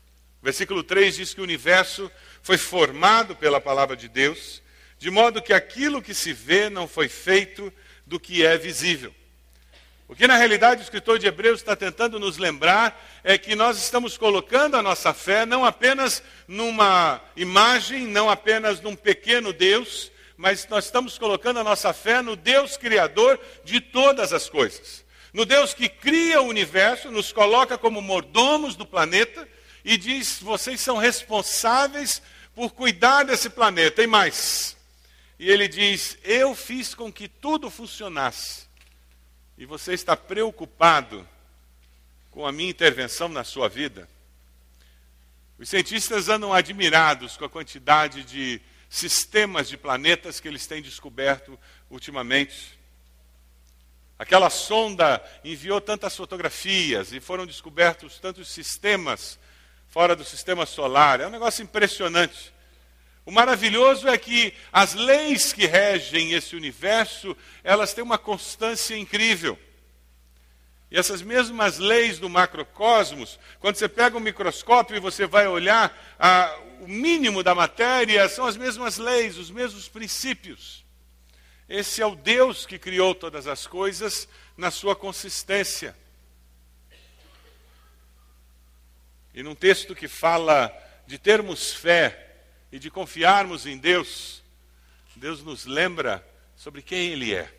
[0.47, 2.09] Versículo 3 diz que o universo
[2.41, 4.63] foi formado pela palavra de Deus,
[4.97, 7.73] de modo que aquilo que se vê não foi feito
[8.07, 9.13] do que é visível.
[10.07, 13.77] O que na realidade o escritor de Hebreus está tentando nos lembrar é que nós
[13.77, 20.65] estamos colocando a nossa fé não apenas numa imagem, não apenas num pequeno Deus, mas
[20.69, 25.05] nós estamos colocando a nossa fé no Deus Criador de todas as coisas.
[25.33, 29.56] No Deus que cria o universo, nos coloca como mordomos do planeta
[29.87, 32.21] e diz: vocês são responsáveis
[32.57, 34.03] por cuidar desse planeta.
[34.03, 34.77] E mais.
[35.39, 38.67] E ele diz: Eu fiz com que tudo funcionasse.
[39.57, 41.27] E você está preocupado
[42.33, 44.09] com a minha intervenção na sua vida?
[45.57, 51.57] Os cientistas andam admirados com a quantidade de sistemas de planetas que eles têm descoberto
[51.89, 52.77] ultimamente.
[54.19, 59.39] Aquela sonda enviou tantas fotografias e foram descobertos tantos sistemas
[59.97, 61.23] fora do sistema solar.
[61.23, 62.53] É um negócio impressionante.
[63.25, 69.59] O maravilhoso é que as leis que regem esse universo, elas têm uma constância incrível.
[70.91, 75.99] E essas mesmas leis do macrocosmos, quando você pega um microscópio e você vai olhar
[76.19, 80.85] a, o mínimo da matéria, são as mesmas leis, os mesmos princípios.
[81.67, 84.29] Esse é o Deus que criou todas as coisas
[84.59, 85.97] na sua consistência.
[89.37, 90.73] E num texto que fala
[91.07, 92.39] de termos fé
[92.73, 94.43] e de confiarmos em Deus,
[95.15, 97.53] Deus nos lembra sobre quem Ele é.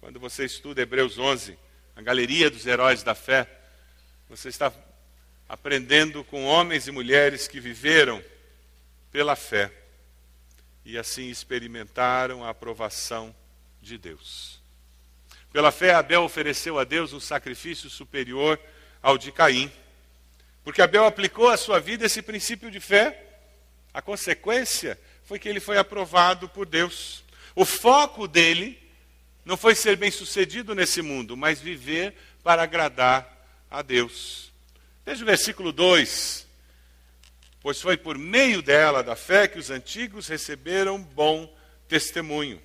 [0.00, 1.56] Quando você estuda Hebreus 11,
[1.94, 3.48] a galeria dos heróis da fé,
[4.28, 4.72] você está
[5.48, 8.20] aprendendo com homens e mulheres que viveram
[9.12, 9.72] pela fé
[10.84, 13.32] e assim experimentaram a aprovação
[13.80, 14.60] de Deus.
[15.52, 18.58] Pela fé, Abel ofereceu a Deus um sacrifício superior
[19.02, 19.70] ao de Caim,
[20.64, 23.20] porque Abel aplicou à sua vida esse princípio de fé.
[23.92, 27.24] A consequência foi que ele foi aprovado por Deus.
[27.54, 28.80] O foco dele
[29.44, 33.28] não foi ser bem-sucedido nesse mundo, mas viver para agradar
[33.70, 34.52] a Deus.
[35.04, 36.46] Veja o versículo 2.
[37.60, 41.52] Pois foi por meio dela, da fé, que os antigos receberam bom
[41.88, 42.62] testemunho.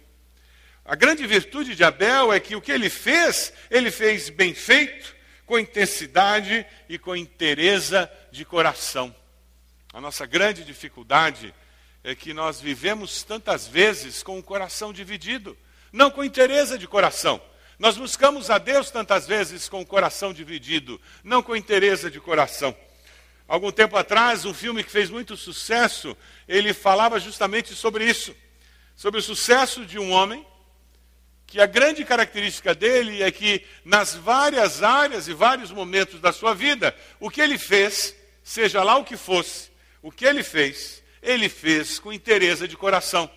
[0.86, 5.17] A grande virtude de Abel é que o que ele fez, ele fez bem feito,
[5.48, 9.16] com intensidade e com interesa de coração.
[9.92, 11.52] A nossa grande dificuldade
[12.04, 15.58] é que nós vivemos tantas vezes com o coração dividido
[15.92, 17.42] não com interesse de coração.
[17.80, 22.76] Nós buscamos a Deus tantas vezes com o coração dividido, não com interesse de coração.
[23.48, 28.36] Algum tempo atrás, um filme que fez muito sucesso, ele falava justamente sobre isso,
[28.96, 30.46] sobre o sucesso de um homem,
[31.48, 36.54] que a grande característica dele é que nas várias áreas e vários momentos da sua
[36.54, 39.70] vida, o que ele fez, seja lá o que fosse,
[40.02, 43.30] o que ele fez, ele fez com interesse de coração.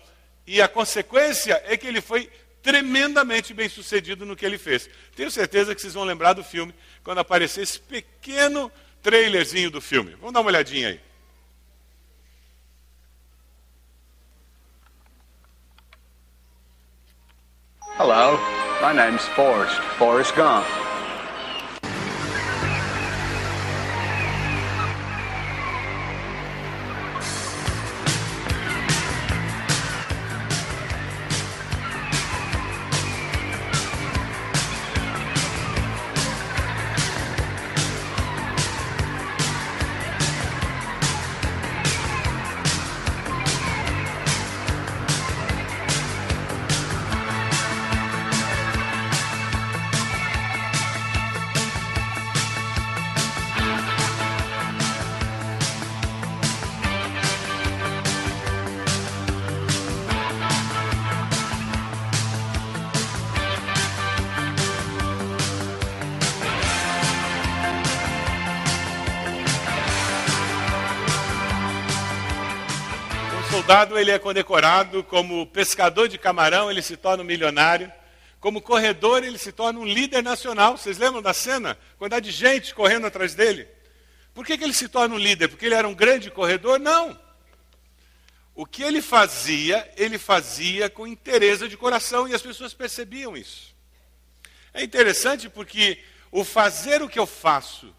[0.45, 2.29] E a consequência é que ele foi
[2.61, 4.89] tremendamente bem sucedido no que ele fez.
[5.15, 8.69] Tenho certeza que vocês vão lembrar do filme quando aparecer esse pequeno
[9.01, 10.11] trailerzinho do filme.
[10.15, 10.99] Vamos dar uma olhadinha aí.
[18.03, 18.33] Hello,
[18.81, 20.65] my name's Forrest, Forrest Gump.
[74.01, 77.91] Ele é condecorado como pescador de camarão, ele se torna um milionário.
[78.39, 80.75] Como corredor, ele se torna um líder nacional.
[80.75, 81.77] Vocês lembram da cena?
[81.97, 83.67] Quantidade de gente correndo atrás dele.
[84.33, 85.47] Por que, que ele se torna um líder?
[85.47, 86.79] Porque ele era um grande corredor?
[86.79, 87.19] Não.
[88.55, 93.75] O que ele fazia, ele fazia com interesse de coração e as pessoas percebiam isso.
[94.73, 97.93] É interessante porque o fazer o que eu faço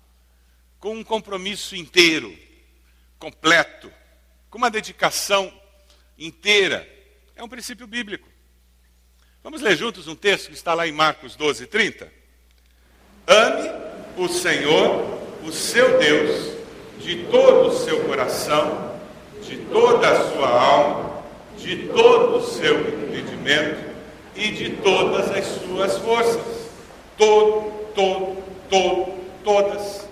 [0.80, 2.36] com um compromisso inteiro,
[3.18, 3.92] completo,
[4.50, 5.61] com uma dedicação
[6.18, 6.88] inteira.
[7.34, 8.28] É um princípio bíblico.
[9.42, 12.12] Vamos ler juntos um texto que está lá em Marcos 12, 30.
[13.26, 13.70] Ame
[14.16, 16.56] o Senhor, o seu Deus,
[16.98, 19.00] de todo o seu coração,
[19.42, 21.24] de toda a sua alma,
[21.58, 23.92] de todo o seu entendimento
[24.36, 26.70] e de todas as suas forças.
[27.18, 30.08] Todo, todo, todo, todas.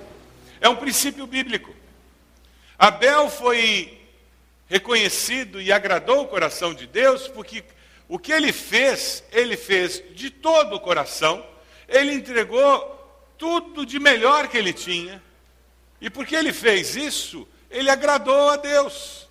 [0.61, 1.73] É um princípio bíblico.
[2.79, 4.00] Abel foi
[4.71, 7.65] reconhecido e agradou o coração de Deus, porque
[8.09, 11.45] o que ele fez, ele fez de todo o coração,
[11.89, 12.97] ele entregou
[13.37, 15.21] tudo de melhor que ele tinha,
[16.01, 19.29] e porque ele fez isso, ele agradou a Deus.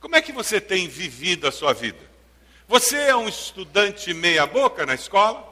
[0.00, 1.98] Como é que você tem vivido a sua vida?
[2.66, 5.46] Você é um estudante meia-boca na escola?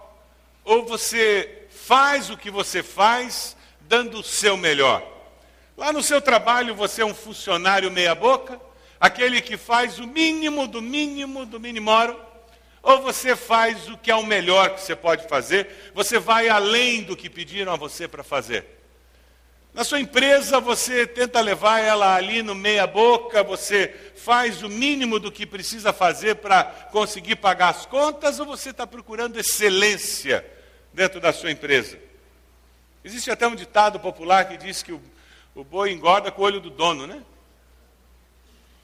[0.65, 5.16] Ou você faz o que você faz dando o seu melhor?
[5.77, 8.59] Lá no seu trabalho você é um funcionário meia-boca?
[8.99, 12.19] Aquele que faz o mínimo do mínimo do minimoro?
[12.83, 15.91] Ou você faz o que é o melhor que você pode fazer?
[15.93, 18.65] Você vai além do que pediram a você para fazer?
[19.75, 25.31] Na sua empresa, você tenta levar ela ali no meia-boca, você faz o mínimo do
[25.31, 30.47] que precisa fazer para conseguir pagar as contas, ou você está procurando excelência
[30.95, 31.99] dentro da sua empresa?
[33.05, 35.03] Existe até um ditado popular que diz que o,
[35.57, 37.23] o boi engorda com o olho do dono, né?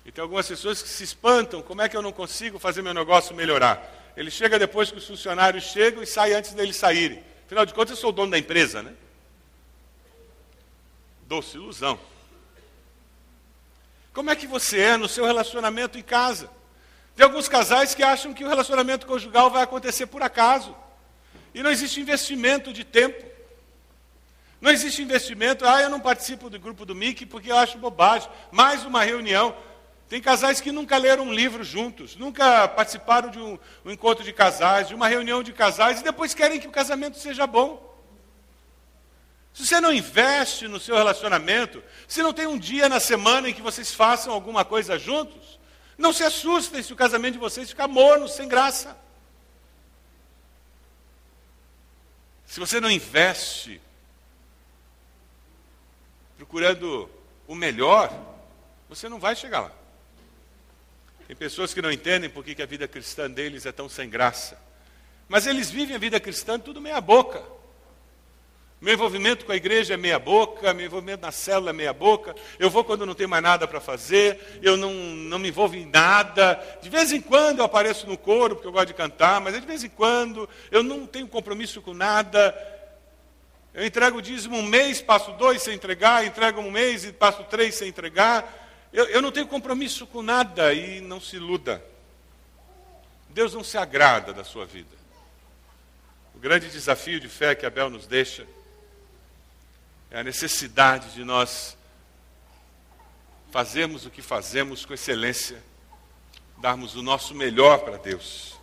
[0.07, 2.95] E tem algumas pessoas que se espantam: como é que eu não consigo fazer meu
[2.95, 4.12] negócio melhorar?
[4.16, 7.23] Ele chega depois que os funcionários chegam e sai antes deles saírem.
[7.47, 8.95] Afinal de contas, eu sou o dono da empresa, né?
[11.29, 12.01] Doce ilusão.
[14.12, 16.51] Como é que você é no seu relacionamento em casa?
[17.14, 20.75] Tem alguns casais que acham que o relacionamento conjugal vai acontecer por acaso.
[21.55, 23.32] E não existe investimento de tempo.
[24.63, 28.31] Não existe investimento, ah, eu não participo do grupo do Mickey porque eu acho bobagem.
[28.53, 29.57] Mais uma reunião.
[30.09, 34.33] Tem casais que nunca leram um livro juntos, nunca participaram de um, um encontro de
[34.33, 37.93] casais, de uma reunião de casais, e depois querem que o casamento seja bom.
[39.53, 43.55] Se você não investe no seu relacionamento, se não tem um dia na semana em
[43.55, 45.59] que vocês façam alguma coisa juntos,
[45.99, 48.97] não se assustem se o casamento de vocês ficar morno, sem graça.
[52.47, 53.81] Se você não investe
[56.43, 57.09] procurando
[57.47, 58.12] o melhor,
[58.88, 59.72] você não vai chegar lá.
[61.28, 64.61] Tem pessoas que não entendem por que a vida cristã deles é tão sem graça.
[65.28, 67.40] Mas eles vivem a vida cristã tudo meia boca.
[68.80, 72.34] Meu envolvimento com a igreja é meia boca, meu envolvimento na célula é meia boca.
[72.59, 75.86] Eu vou quando não tem mais nada para fazer, eu não, não me envolvo em
[75.86, 76.61] nada.
[76.82, 79.61] De vez em quando eu apareço no coro, porque eu gosto de cantar, mas de
[79.61, 82.53] vez em quando eu não tenho compromisso com nada.
[83.75, 87.43] Eu entrego o dízimo um mês, passo dois sem entregar, entrego um mês e passo
[87.45, 88.61] três sem entregar.
[88.93, 91.83] Eu, eu não tenho compromisso com nada e não se iluda.
[93.31, 94.95] Deus não se agrada da sua vida.
[96.35, 98.47] O grande desafio de fé que Abel nos deixa
[100.11, 101.75] é a necessidade de nós
[103.51, 105.62] fazermos o que fazemos com excelência,
[106.59, 108.59] darmos o nosso melhor para Deus.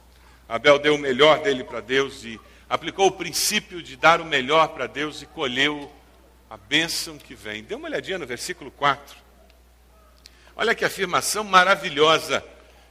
[0.47, 2.39] Abel deu o melhor dele para Deus e
[2.70, 5.91] aplicou o princípio de dar o melhor para Deus e colheu
[6.49, 7.63] a bênção que vem.
[7.63, 9.17] Dê uma olhadinha no versículo 4.
[10.55, 12.43] Olha que afirmação maravilhosa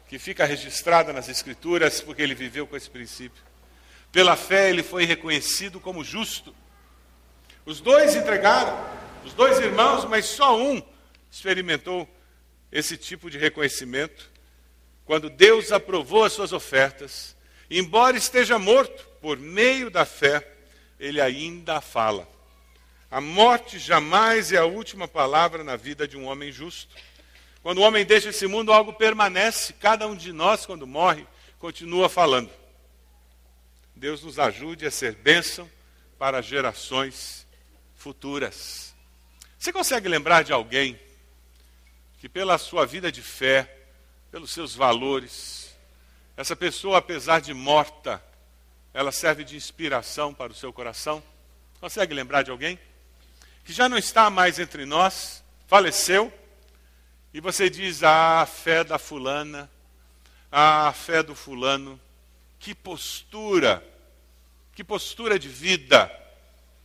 [0.09, 3.43] que fica registrada nas Escrituras, porque ele viveu com esse princípio.
[4.11, 6.55] Pela fé ele foi reconhecido como justo
[7.69, 8.83] os dois entregaram,
[9.27, 10.83] os dois irmãos, mas só um
[11.31, 12.09] experimentou
[12.73, 14.31] esse tipo de reconhecimento.
[15.05, 17.37] Quando Deus aprovou as suas ofertas,
[17.71, 20.47] embora esteja morto, por meio da fé,
[20.99, 22.29] ele ainda fala.
[23.11, 26.95] A morte jamais é a última palavra na vida de um homem justo.
[27.63, 29.73] Quando o homem deixa esse mundo, algo permanece.
[29.73, 31.27] Cada um de nós, quando morre,
[31.59, 32.51] continua falando.
[33.97, 35.69] Deus nos ajude a ser bênção
[36.19, 37.47] para gerações
[37.97, 38.95] futuras.
[39.59, 40.99] Você consegue lembrar de alguém
[42.21, 43.77] que, pela sua vida de fé,
[44.31, 45.75] pelos seus valores,
[46.37, 48.23] essa pessoa, apesar de morta,
[48.99, 51.23] ela serve de inspiração para o seu coração?
[51.81, 52.77] Consegue lembrar de alguém?
[53.65, 56.33] Que já não está mais entre nós, faleceu,
[57.33, 59.71] e você diz: ah, a fé da fulana,
[60.51, 62.01] ah, a fé do fulano,
[62.59, 63.87] que postura,
[64.75, 66.11] que postura de vida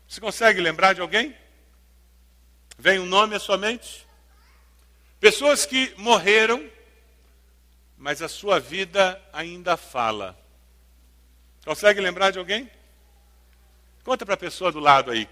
[0.08, 1.36] você consegue lembrar de alguém?
[2.78, 4.06] Vem um nome à sua mente?
[5.20, 6.70] Pessoas que morreram,
[7.98, 10.43] mas a sua vida ainda fala.
[11.66, 12.70] Consegue lembrar de alguém?
[14.04, 15.30] Conta para a pessoa do lado aí.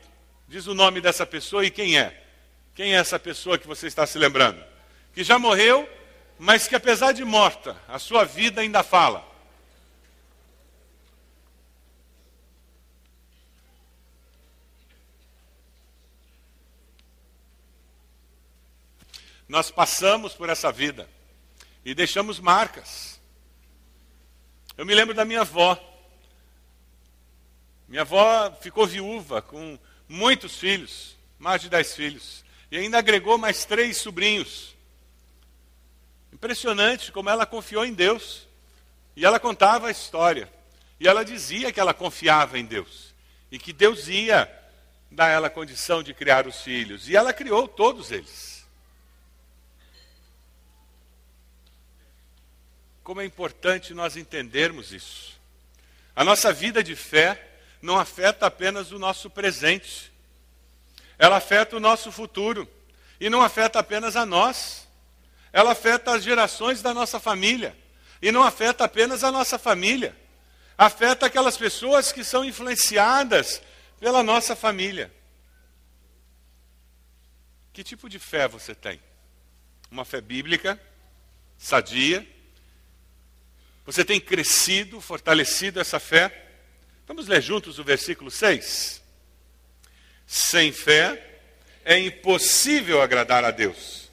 [0.47, 2.25] Diz o nome dessa pessoa e quem é.
[2.73, 4.63] Quem é essa pessoa que você está se lembrando?
[5.13, 5.89] Que já morreu,
[6.39, 9.29] mas que apesar de morta, a sua vida ainda fala.
[19.49, 21.09] Nós passamos por essa vida
[21.84, 23.19] e deixamos marcas.
[24.77, 25.91] Eu me lembro da minha avó.
[27.92, 29.78] Minha avó ficou viúva com
[30.08, 34.74] muitos filhos, mais de dez filhos, e ainda agregou mais três sobrinhos.
[36.32, 38.48] Impressionante como ela confiou em Deus.
[39.14, 40.50] E ela contava a história.
[41.02, 43.14] E ela dizia que ela confiava em Deus.
[43.52, 44.50] E que Deus ia
[45.12, 47.10] dar ela a condição de criar os filhos.
[47.10, 48.66] E ela criou todos eles.
[53.04, 55.38] Como é importante nós entendermos isso.
[56.16, 57.50] A nossa vida de fé
[57.82, 60.11] não afeta apenas o nosso presente,
[61.17, 62.67] ela afeta o nosso futuro
[63.19, 64.88] e não afeta apenas a nós,
[65.51, 67.75] ela afeta as gerações da nossa família
[68.21, 70.15] e não afeta apenas a nossa família,
[70.77, 73.61] afeta aquelas pessoas que são influenciadas
[73.99, 75.11] pela nossa família.
[77.73, 78.99] Que tipo de fé você tem?
[79.89, 80.79] Uma fé bíblica,
[81.57, 82.27] sadia?
[83.86, 86.51] Você tem crescido, fortalecido essa fé?
[87.12, 89.01] Vamos ler juntos o versículo 6.
[90.26, 91.22] Sem fé
[91.84, 94.09] é impossível agradar a Deus,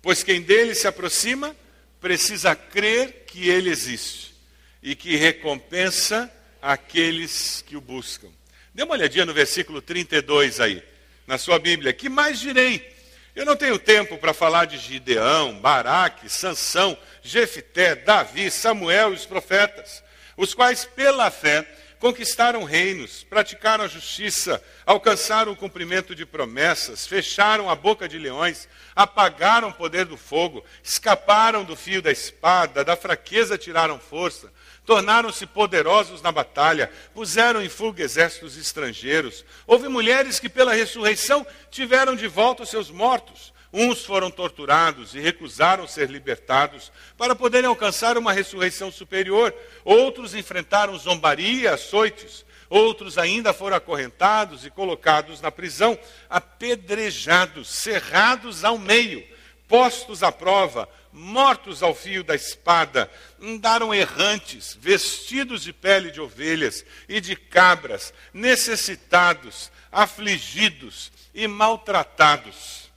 [0.00, 1.54] pois quem dele se aproxima
[2.00, 4.34] precisa crer que ele existe
[4.82, 6.32] e que recompensa
[6.62, 8.30] aqueles que o buscam.
[8.72, 10.82] Dê uma olhadinha no versículo 32 aí,
[11.26, 11.92] na sua Bíblia.
[11.92, 12.96] Que mais direi?
[13.36, 19.26] Eu não tenho tempo para falar de Gideão, Baraque, Sansão, Jefité, Davi, Samuel e os
[19.26, 20.02] profetas,
[20.34, 21.68] os quais pela fé
[21.98, 28.68] conquistaram reinos, praticaram a justiça, alcançaram o cumprimento de promessas, fecharam a boca de leões,
[28.94, 34.52] apagaram o poder do fogo, escaparam do fio da espada, da fraqueza tiraram força,
[34.84, 39.44] tornaram-se poderosos na batalha, puseram em fuga exércitos estrangeiros.
[39.66, 43.52] Houve mulheres que, pela ressurreição, tiveram de volta os seus mortos.
[43.72, 49.54] Uns foram torturados e recusaram ser libertados para poderem alcançar uma ressurreição superior.
[49.84, 52.46] Outros enfrentaram zombaria, açoites.
[52.70, 55.98] Outros ainda foram acorrentados e colocados na prisão,
[56.28, 59.26] apedrejados, cerrados ao meio,
[59.66, 63.10] postos à prova, mortos ao fio da espada,
[63.40, 72.87] andaram errantes, vestidos de pele de ovelhas e de cabras, necessitados, afligidos e maltratados.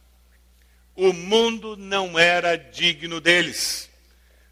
[1.01, 3.89] O mundo não era digno deles.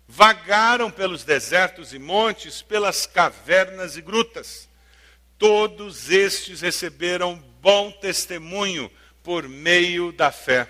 [0.08, 4.68] Vagaram pelos desertos e montes, pelas cavernas e grutas.
[5.38, 8.89] Todos estes receberam bom testemunho
[9.22, 10.68] por meio da fé.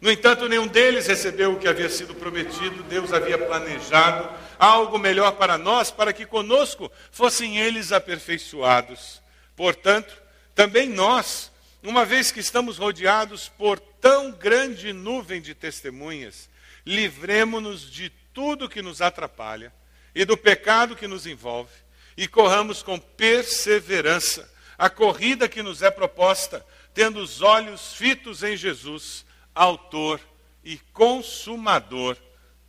[0.00, 5.32] No entanto, nenhum deles recebeu o que havia sido prometido, Deus havia planejado algo melhor
[5.32, 9.20] para nós, para que conosco fossem eles aperfeiçoados.
[9.56, 10.14] Portanto,
[10.54, 11.50] também nós,
[11.82, 16.48] uma vez que estamos rodeados por tão grande nuvem de testemunhas,
[16.86, 19.72] livremos-nos de tudo que nos atrapalha
[20.14, 21.72] e do pecado que nos envolve,
[22.16, 28.56] e corramos com perseverança a corrida que nos é proposta, tendo os olhos fitos em
[28.56, 29.24] Jesus
[29.54, 30.20] autor
[30.64, 32.16] e consumador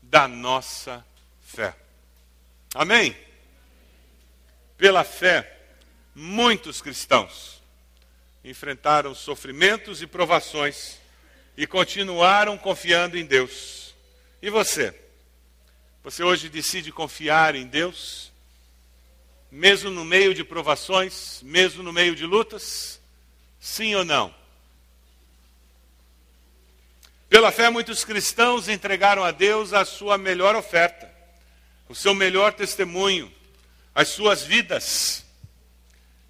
[0.02, 1.06] da nossa
[1.42, 1.76] fé.
[2.74, 3.16] Amém?
[4.78, 5.60] Pela fé,
[6.16, 7.63] muitos cristãos
[8.44, 10.98] enfrentaram sofrimentos e provações
[11.56, 13.94] e continuaram confiando em Deus.
[14.42, 14.94] E você?
[16.04, 18.32] Você hoje decide confiar em Deus?
[19.50, 23.00] Mesmo no meio de provações, mesmo no meio de lutas?
[23.60, 24.34] Sim ou não?
[27.30, 31.10] Pela fé, muitos cristãos entregaram a Deus a sua melhor oferta,
[31.88, 33.34] o seu melhor testemunho,
[33.96, 35.24] as suas vidas.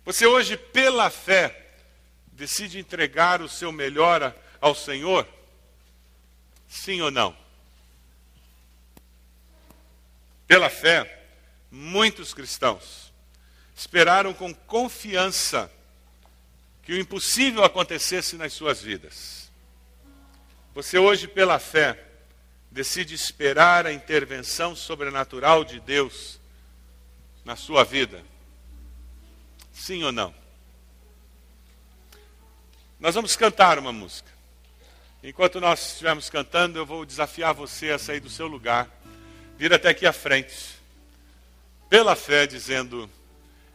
[0.06, 1.63] Você hoje, pela fé,
[2.44, 5.26] decide entregar o seu melhor ao Senhor?
[6.68, 7.34] Sim ou não?
[10.46, 11.26] Pela fé,
[11.72, 13.14] muitos cristãos
[13.74, 15.72] esperaram com confiança
[16.84, 19.50] que o impossível acontecesse nas suas vidas.
[20.76, 21.98] Você hoje, pela fé,
[22.70, 26.42] decide esperar a intervenção sobrenatural de Deus
[27.46, 28.22] na sua vida?
[29.72, 30.43] Sim ou não?
[33.04, 34.32] Nós vamos cantar uma música.
[35.22, 38.90] Enquanto nós estivermos cantando, eu vou desafiar você a sair do seu lugar,
[39.58, 40.78] vir até aqui à frente,
[41.90, 43.10] pela fé, dizendo: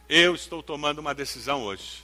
[0.09, 2.03] Eu estou tomando uma decisão hoje.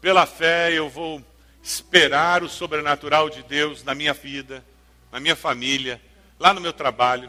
[0.00, 1.20] Pela fé, eu vou
[1.60, 4.64] esperar o sobrenatural de Deus na minha vida,
[5.10, 6.00] na minha família,
[6.38, 7.28] lá no meu trabalho.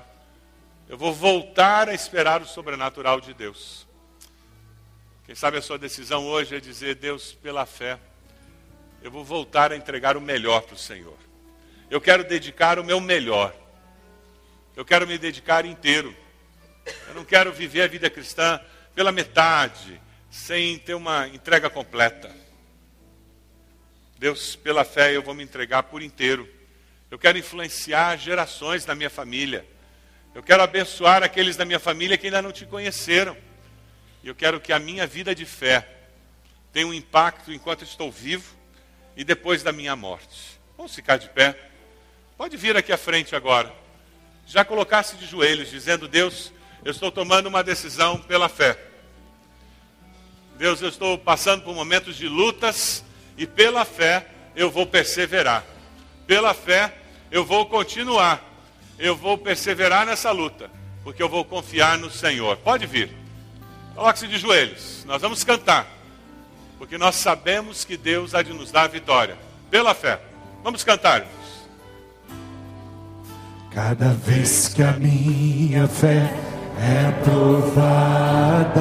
[0.88, 3.88] Eu vou voltar a esperar o sobrenatural de Deus.
[5.26, 7.98] Quem sabe a sua decisão hoje é dizer: Deus, pela fé,
[9.02, 11.18] eu vou voltar a entregar o melhor para o Senhor.
[11.90, 13.54] Eu quero dedicar o meu melhor.
[14.76, 16.16] Eu quero me dedicar inteiro.
[17.08, 18.62] Eu não quero viver a vida cristã
[18.94, 20.00] pela metade,
[20.30, 22.34] sem ter uma entrega completa.
[24.18, 26.48] Deus, pela fé, eu vou me entregar por inteiro.
[27.10, 29.66] Eu quero influenciar gerações da minha família.
[30.34, 33.36] Eu quero abençoar aqueles da minha família que ainda não te conheceram.
[34.24, 35.88] E eu quero que a minha vida de fé
[36.72, 38.61] tenha um impacto enquanto estou vivo
[39.16, 40.60] e depois da minha morte.
[40.78, 41.58] Vamos ficar de pé.
[42.38, 43.72] Pode vir aqui à frente agora.
[44.48, 46.52] já colocasse de joelhos, dizendo: Deus,
[46.84, 48.78] eu estou tomando uma decisão pela fé.
[50.58, 53.04] Deus, eu estou passando por momentos de lutas
[53.38, 55.64] e pela fé eu vou perseverar.
[56.28, 56.94] Pela fé
[57.32, 58.50] eu vou continuar.
[59.00, 60.70] Eu vou perseverar nessa luta,
[61.04, 62.58] porque eu vou confiar no Senhor.
[62.58, 63.12] Pode vir.
[63.96, 65.04] Coloque-se de joelhos.
[65.06, 65.88] Nós vamos cantar,
[66.82, 69.38] porque nós sabemos que Deus há de nos dar a vitória.
[69.70, 70.20] Pela fé.
[70.64, 71.24] Vamos cantar.
[73.70, 76.34] Cada vez que a minha fé
[76.80, 78.74] é provada,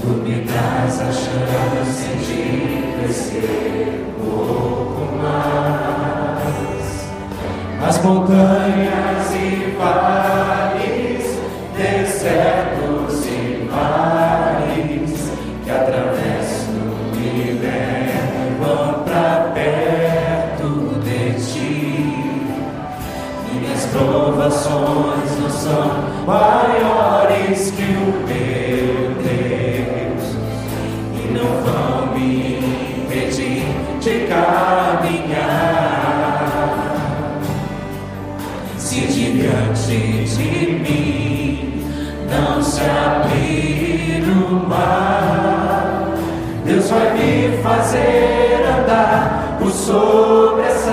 [0.00, 6.86] tu me dás a chance de crescer um pouco mais.
[7.86, 11.26] As montanhas e vales,
[11.76, 14.41] desertos e mares
[39.42, 41.84] diante de mim
[42.30, 45.11] não se abrir o mar,
[47.62, 50.88] fazer andar por sobre as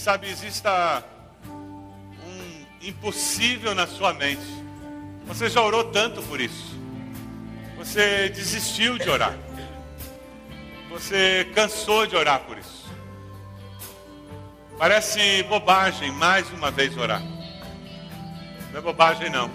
[0.00, 1.04] sabe exista
[2.24, 4.40] um impossível na sua mente.
[5.26, 6.74] Você já orou tanto por isso.
[7.76, 9.36] Você desistiu de orar.
[10.88, 12.88] Você cansou de orar por isso.
[14.78, 17.20] Parece bobagem mais uma vez orar.
[18.72, 19.50] Não é bobagem não.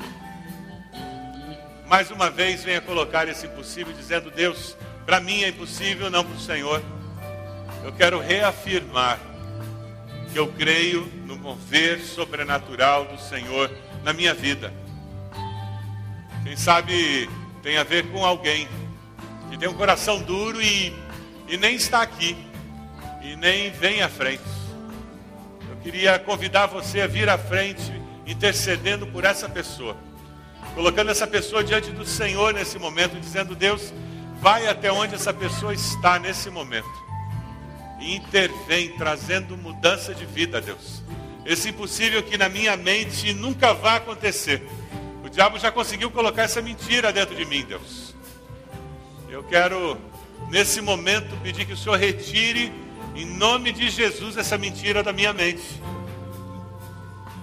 [1.87, 4.77] Mais uma vez venha colocar esse impossível dizendo, Deus,
[5.07, 6.83] para mim é impossível, não para o Senhor.
[7.83, 9.19] Eu quero reafirmar
[10.35, 13.71] que eu creio no mover sobrenatural do Senhor
[14.03, 14.73] na minha vida.
[16.43, 17.29] Quem sabe
[17.63, 18.67] tem a ver com alguém
[19.49, 20.93] que tem um coração duro e,
[21.47, 22.35] e nem está aqui,
[23.23, 24.43] e nem vem à frente.
[25.69, 27.93] Eu queria convidar você a vir à frente,
[28.27, 29.95] intercedendo por essa pessoa,
[30.73, 33.93] colocando essa pessoa diante do Senhor nesse momento, dizendo: Deus,
[34.41, 37.04] vai até onde essa pessoa está nesse momento
[38.13, 41.03] intervém, trazendo mudança de vida, Deus.
[41.45, 44.67] Esse impossível que na minha mente nunca vai acontecer.
[45.23, 48.15] O diabo já conseguiu colocar essa mentira dentro de mim, Deus.
[49.29, 49.97] Eu quero,
[50.49, 52.71] nesse momento, pedir que o Senhor retire,
[53.15, 55.81] em nome de Jesus, essa mentira da minha mente.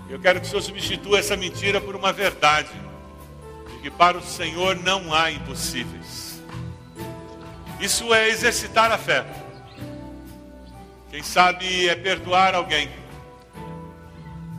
[0.09, 2.71] Eu quero que o Senhor substitua essa mentira por uma verdade.
[3.71, 6.43] De que para o Senhor não há impossíveis.
[7.81, 9.42] Isso é exercitar a fé.
[11.13, 12.91] Quem sabe é perdoar alguém.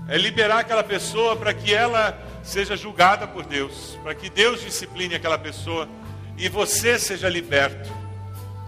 [0.07, 5.15] É liberar aquela pessoa para que ela seja julgada por Deus, para que Deus discipline
[5.15, 5.89] aquela pessoa
[6.37, 7.89] e você seja liberto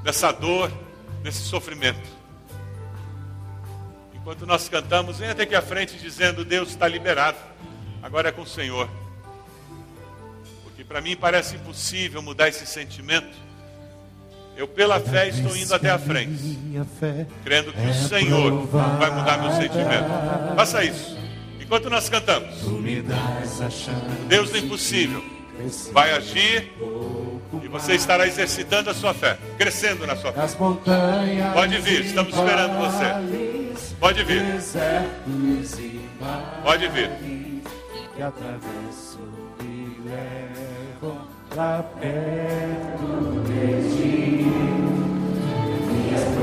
[0.01, 0.71] dessa dor,
[1.21, 2.09] desse sofrimento.
[4.15, 7.37] Enquanto nós cantamos, venha até aqui à frente dizendo: Deus está liberado,
[8.01, 8.89] agora é com o Senhor.
[10.63, 13.44] Porque para mim parece impossível mudar esse sentimento.
[14.57, 16.57] Eu, pela fé, estou indo até a frente,
[17.43, 20.55] crendo que o Senhor vai mudar meu sentimento.
[20.55, 21.17] Faça isso.
[21.59, 22.55] Enquanto nós cantamos,
[24.27, 25.23] Deus do impossível
[25.91, 26.71] vai agir
[27.63, 30.47] e você estará exercitando a sua fé, crescendo na sua fé.
[31.53, 33.95] Pode vir, estamos esperando você.
[33.99, 34.43] Pode vir.
[36.63, 37.09] Pode vir.
[38.15, 39.19] Que atravesso
[39.61, 44.24] e levam pra perto de ti.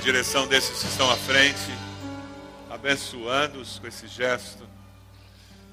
[0.00, 1.58] direção desses que estão à frente,
[2.70, 4.66] abençoando-os com esse gesto.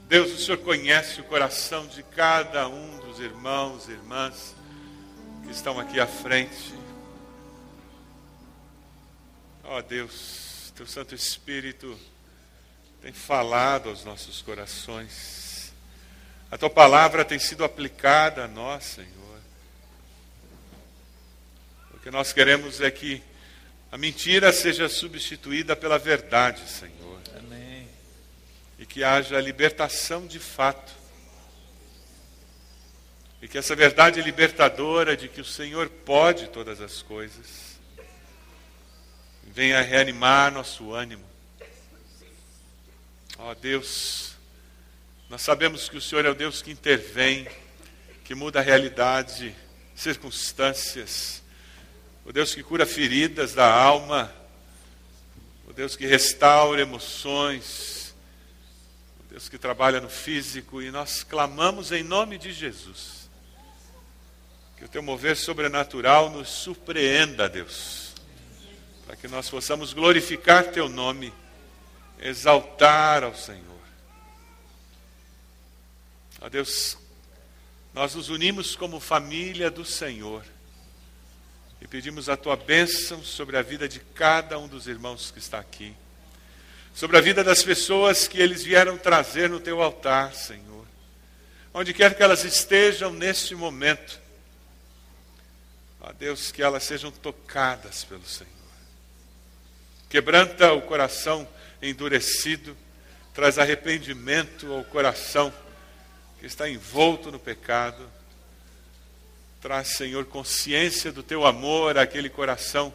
[0.10, 4.54] Deus, o Senhor conhece o coração de cada um dos irmãos e irmãs
[5.44, 6.74] que estão aqui à frente.
[9.64, 11.98] Ó Deus, Teu Santo Espírito
[13.02, 15.74] tem falado aos nossos corações.
[16.52, 19.40] A Tua palavra tem sido aplicada a nós, Senhor.
[21.94, 23.24] O que nós queremos é que
[23.92, 27.20] a mentira seja substituída pela verdade, Senhor.
[27.38, 27.88] Amém.
[28.78, 30.94] E que haja libertação de fato.
[33.42, 37.68] E que essa verdade libertadora de que o Senhor pode todas as coisas
[39.58, 41.26] venha reanimar nosso ânimo.
[43.40, 44.36] Ó Deus,
[45.28, 47.48] nós sabemos que o Senhor é o Deus que intervém,
[48.24, 49.56] que muda a realidade,
[49.96, 51.42] circunstâncias,
[52.28, 54.30] o Deus que cura feridas da alma,
[55.66, 58.14] o Deus que restaura emoções,
[59.22, 63.30] o Deus que trabalha no físico, e nós clamamos em nome de Jesus.
[64.76, 68.14] Que o teu mover sobrenatural nos surpreenda, Deus,
[69.06, 71.34] para que nós possamos glorificar teu nome,
[72.20, 73.64] exaltar ao Senhor.
[76.42, 76.98] Ó Deus,
[77.94, 80.44] nós nos unimos como família do Senhor
[81.82, 85.60] e pedimos a tua bênção sobre a vida de cada um dos irmãos que está
[85.60, 85.96] aqui,
[86.94, 90.86] sobre a vida das pessoas que eles vieram trazer no teu altar, Senhor.
[91.74, 94.20] Onde quer que elas estejam neste momento,
[96.02, 98.52] ó Deus, que elas sejam tocadas pelo Senhor.
[100.10, 101.48] Quebranta o coração
[101.82, 102.76] endurecido,
[103.34, 105.54] traz arrependimento ao coração
[106.40, 108.10] que está envolto no pecado.
[109.62, 112.94] Traz, Senhor, consciência do teu amor àquele coração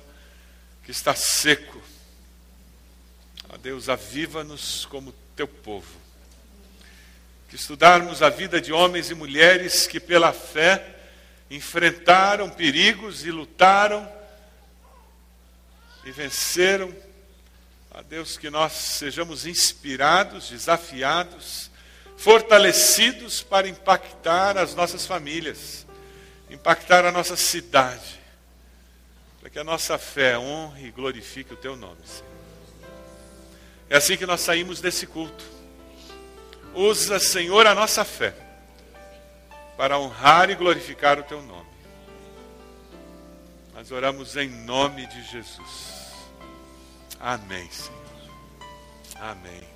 [0.84, 1.82] que está seco.
[3.48, 6.00] Ó Deus, aviva-nos como teu povo.
[7.48, 10.96] Que estudarmos a vida de homens e mulheres que, pela fé,
[11.50, 14.10] enfrentaram perigos e lutaram
[16.04, 16.94] e venceram.
[17.90, 21.70] Ó Deus, que nós sejamos inspirados, desafiados,
[22.16, 25.81] fortalecidos para impactar as nossas famílias,
[26.52, 28.20] impactar a nossa cidade,
[29.40, 32.30] para que a nossa fé honre e glorifique o teu nome, Senhor.
[33.88, 35.44] É assim que nós saímos desse culto.
[36.74, 38.34] Usa, Senhor, a nossa fé
[39.76, 41.72] para honrar e glorificar o teu nome.
[43.74, 46.12] Nós oramos em nome de Jesus.
[47.18, 48.02] Amém, Senhor.
[49.16, 49.71] Amém.